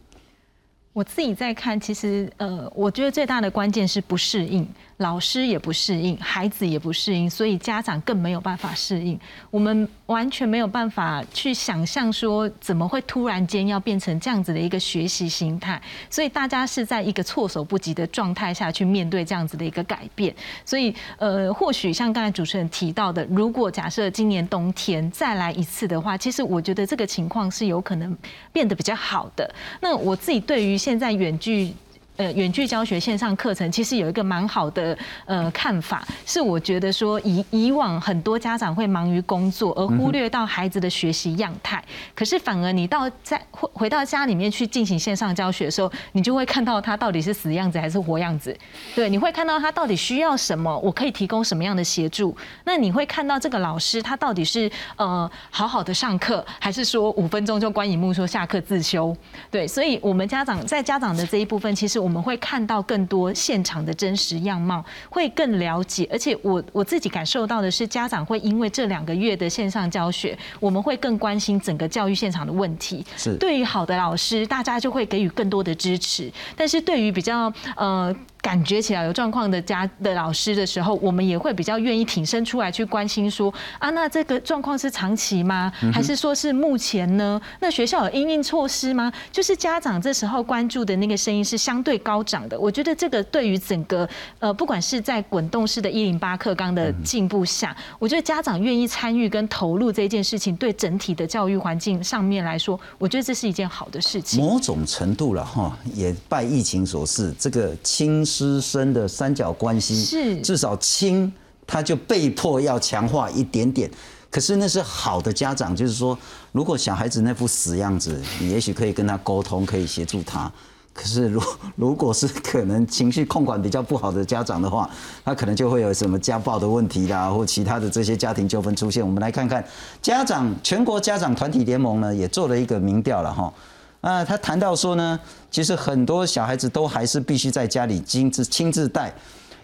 [0.95, 4.67] 我自己在看，其实呃，我觉得最大的关键是不适应。
[4.99, 9.19] 老师也不适应，孩子也不适应，所以家长更没有办法适应。
[9.49, 15.81] 我们完全没有办法去想象说，怎么会突然间要变成这样子的一个学习心态？
[16.11, 20.35] 所以大家是在一个措手不及的状态下去面对这样子的一个改变。
[20.65, 28.17] 所以，呃，或许像刚才主持人提到的，如果假设今年冬天再来一次的话，其实我觉得这个情况是有可能
[28.53, 29.49] 变得比较好的。
[29.81, 31.73] 那我自己对于现在远距。
[32.19, 41.81] 呃，远距教学线上课程其实有一个蛮好的呃看法，是我觉得说以以往很多家长会忙于工作而忽略到孩子的学习样态，
[42.17, 48.57] 可是反而你到在回回到家里面去进行线上教学的时候，你就会看到他到底是死样子还是活样子，
[48.97, 59.17] 对，你会看到他到底需要什么，我可以提供什么样的协助，那你会看到这个老师他到底是呃好好的上课，还是说五分钟就关荧幕说下课自修，
[59.53, 62.08] 对，所以我们家长在家长的这一部分，其实我。
[62.09, 66.09] 我们会看到更多现场的真实样貌，会更了解。
[66.11, 73.05] 而且我我自己感受到的是，家长会因为这两个月的线上教学，我们会更关心整个教育现场的问题。
[73.19, 76.33] 是对于好的老师，大家就会给予更多的支持。
[76.57, 78.17] 但是对于比较呃。
[78.49, 85.71] 感觉起来有状况的家的老师的时候，我们也会比较愿意挺身出来去关心说啊，那这个状况是长期吗？
[85.93, 87.39] 还是说是目前呢？
[87.61, 89.13] 那学校有应应措施吗？
[89.31, 92.59] 就是家长这时候关注的那个声音是相对高涨的。
[92.59, 104.43] 我觉得这个对于整个呃，不管是在滚动式的一零八课纲的进步下，我觉得家长愿意参与跟投入这件事情，对整体的教育环境上面来说，我觉得这是一件好的事情。
[104.43, 108.25] 某种程度了哈，也拜疫情所赐，这个轻。
[108.39, 111.33] 师生的三角关系是至少亲，
[111.67, 113.91] 他就被迫要强化一点点。
[114.31, 116.17] 可是那是好的家长，就是说，
[116.53, 120.51] 如果小孩子那副死样子，你也许可以跟他沟通，可以协助他。
[120.93, 121.43] 可是如
[121.77, 124.89] 如果是可能情绪控管比较不好的家长的话，
[125.25, 129.05] 他可能就会有什么家暴的问题啦，或其他的这些家庭纠纷出现。
[129.05, 129.65] 我们来看看
[130.01, 133.53] 家长全国家长团体联盟呢也做了一个民调了哈。
[134.01, 135.19] 啊，他谈到说呢，
[135.51, 139.13] 其实很多小孩子都还是必须在家里亲自亲自带。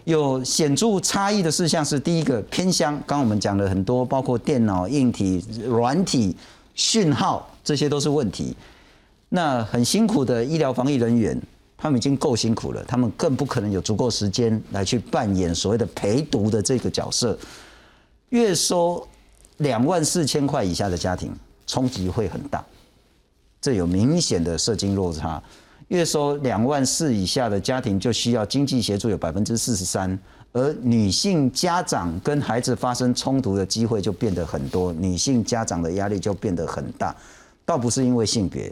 [0.03, 6.35] 有显著差异的事项是，第一个偏乡，刚刚我们讲了很多，包括电脑、硬体、软体、
[6.75, 8.55] 讯号，这些都是问题。
[9.29, 11.35] 那很辛苦的医疗防疫人员，
[11.75, 17.35] 他们已经够辛苦了，他们更不可能有足够时间来去扮演所谓的陪读的这个角色。
[18.29, 19.07] 月收
[19.57, 21.33] 两万四千块以下的家庭，
[21.65, 22.63] 冲击会很大。
[23.65, 25.41] 这有明显的社经落差，
[25.87, 30.19] 月收两万四以下的家庭就需要经济协助有百分之四十三，
[30.53, 37.15] 而女性家长跟孩子发生冲突的机会就变得很多，女性家长的压力就变得很大，
[37.65, 38.71] 倒不是因为性别，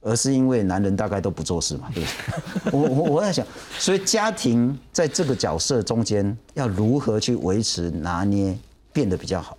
[0.00, 2.78] 而是因为男人大概都不做事嘛，对不对？
[2.78, 3.44] 我我我在想，
[3.80, 8.56] 所以家庭在这个角色中间要如何去维持拿捏，
[8.92, 9.58] 变得比较好。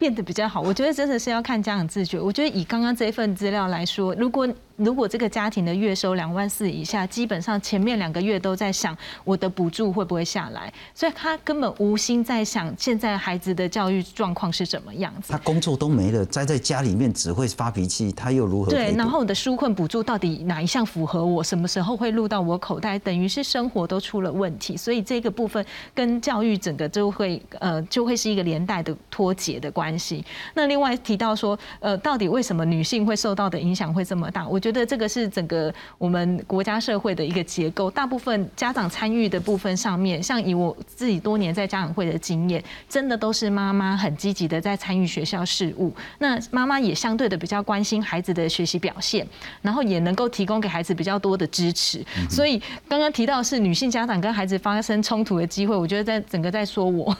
[0.00, 2.18] 变得比较好，我觉得真的是要看家长自觉。
[2.18, 4.48] 我觉得以刚刚这一份资料来说，如果
[4.80, 15.32] 如果这个家庭的月收两万四以下，基本上前面两个月都在想我的补助会不会下来，所以他根本无心在想现在孩子的教育状况是什么样子。
[15.32, 18.70] 他工作都没了，宅在家里面只会发脾气，他又如何？
[18.70, 21.44] 对，然后我的纾困补助到底哪一项符合我？
[21.44, 22.98] 什么时候会入到我口袋？
[22.98, 25.64] 等于是生活都出了问题，所以这个部分
[25.94, 30.24] 跟教育整个就会呃就会是一个连带的脱节的关系。
[30.54, 34.46] 那另外提到说，呃，到底为什么女性会受到的影响会这么大？
[34.46, 37.90] 我觉得这个是整个我们国家社会的一个结构。
[37.90, 45.92] 大部分家长参与的部分上面，像以我自己多年在家长会的经验，真的都是妈妈很积极的在参与学校事务。
[46.18, 49.26] 那妈妈也相对的比较关心孩子的学习表现，
[49.62, 52.04] 然后也能够提供给孩子比较多的支持。
[52.28, 57.16] 所以刚刚提到是女性家长跟孩子发生冲突的机会，我觉得在整个在说我。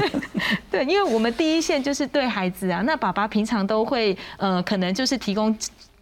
[0.70, 5.56] 对，因为我们第一线就是对孩子啊，那爸爸平常都会呃，可能就是提供。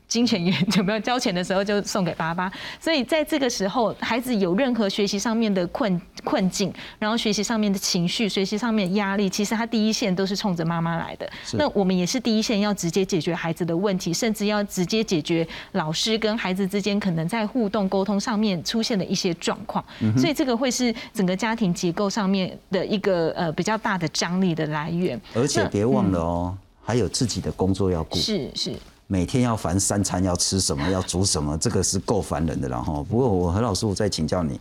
[0.07, 11.29] 金钱也有没有交钱的时候就送给爸爸，所以在这个时候，孩子有任何学习上面的困困境，然后学习上面的情绪、学习上面压力，其实他第一线都是冲着妈妈来的。
[11.55, 19.85] 那我们也是第一线要直接解决孩子的问题，甚至要直接解决老师跟孩子之间可能在互动沟通上面出现的一些状况。
[20.17, 25.21] 所以这个会是整个家庭结构上面的一个呃比较大的张力的来源。
[25.35, 28.17] 而且别忘了哦，还有自己的工作要顾。
[28.17, 28.73] 是是。
[29.07, 33.05] 每天要烦三餐要吃什么要煮什么，这个是够烦人的了哈。
[33.09, 34.59] 不过我何老师，我再请教你，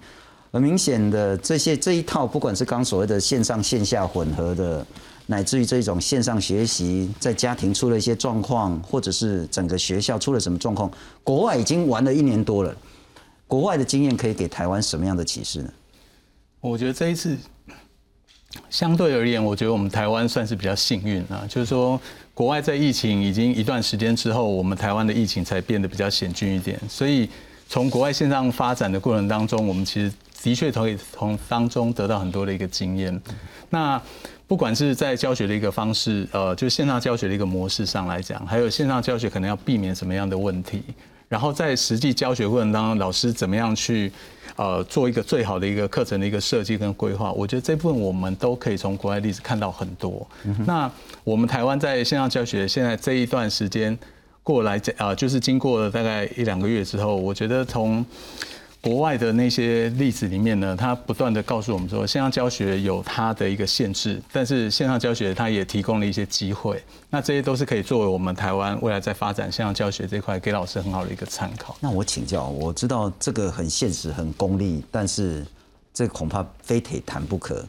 [0.52, 4.86] 很明显的这些这一套，不管是刚所谓的线上线下混合的，
[5.28, 10.92] 乃至于这种线上学习，在家庭出了一些状况，或者是整个学校出了什么状况，
[11.24, 12.76] 国外已经玩了一年多了，
[13.48, 15.72] 国外的经验可以给台湾什么样的启示呢？
[16.60, 17.38] 我觉得这一次
[18.70, 21.98] 相对而言，我觉得我们台湾算是比较幸运啊，就是说。
[22.34, 26.80] 国外在疫情已经一段时间之后，我们台湾的疫情才变得比较险峻一点。
[26.90, 27.30] 所以
[27.70, 30.12] 从国外线上发展的过程当中，我们其实
[30.42, 33.22] 的确可以从当中得到很多的一个经验。
[33.70, 34.02] 那
[34.48, 40.82] 不管是在教学的一个方式，呃，就线上教学的一个模式上来讲，还有线上教学可能要避免什么样的问题，
[41.34, 44.12] 然后在实际教学过程当中，老师怎么样去。
[44.56, 50.28] 呃，做一个最好的一个课程的一个设计跟规划，我觉得这部分我们都可以从国外例子看到很多。
[50.68, 50.88] 那
[51.24, 53.98] 我们台湾在线上教学现在这一段时间
[54.44, 58.06] 过来讲啊，就是经过了大概一两个月之后，我觉得从。
[58.84, 66.84] 国外的那些例子里面呢，它不断的告诉我们说，线上教学有它的一个限制，但是线上教学它也提供了一些机会。
[67.10, 71.78] 那这些都是可以作为我们台湾未来在发展线上教学这块，给老师很好的一个参考。
[71.80, 75.46] 那我请教，我知道这个很现实、很功利，但是
[75.94, 77.66] 这恐怕非得谈不可。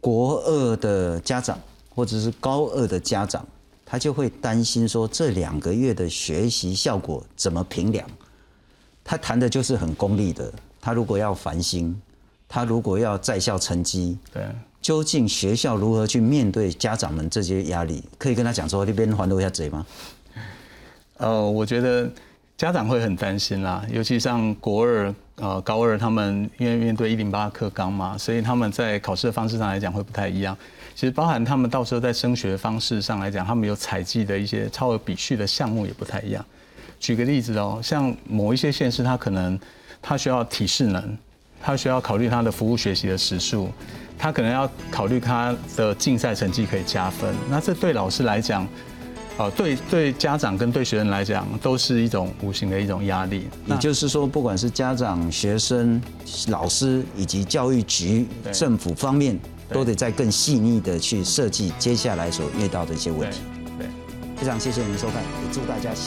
[0.00, 1.56] 国二的家长
[1.88, 3.46] 或者是高二的家长，
[3.86, 8.04] 他就会担心说，这两个月的学习效果怎么评量？
[9.04, 10.50] 他谈的就是很功利的。
[10.80, 11.94] 他如果要繁星，
[12.48, 14.42] 他如果要在校成绩，对，
[14.82, 18.02] 究竟学校如何去面对家长们这些压力？
[18.18, 19.86] 可以跟他讲说，那边还我一下嘴吗？
[21.16, 22.10] 呃，我觉得
[22.56, 30.56] 家长会很担心啦，尤其像国二、呃高二，他们因为面对一零八课纲嘛，所以他们在考试的方式上来讲会不太一样。
[30.94, 36.44] 其实包含他们到时候在升学方式上来讲，他们有采集的一些超额比序的项目也不太一样。
[37.04, 39.60] 举个例子哦，像某一些县市，它可能
[40.00, 41.18] 它需要体适能，
[41.62, 43.68] 他需要考虑他的服务学习的时数，
[44.18, 47.34] 他可能要考虑他的竞赛成绩可以加分。
[47.50, 48.66] 那这对老师来讲，
[49.36, 53.48] 呃，对对家长跟对学生来讲，都是一种无形的一种压力。
[53.66, 56.00] 也就是说，不管是家长、学生、
[56.48, 59.38] 老师以及教育局、政府方面，
[59.68, 63.40] 都得再更细腻的去设计接下来所遇到的一些问题。
[63.78, 63.86] 对，
[64.36, 65.94] 非常谢谢您收看，也祝大家。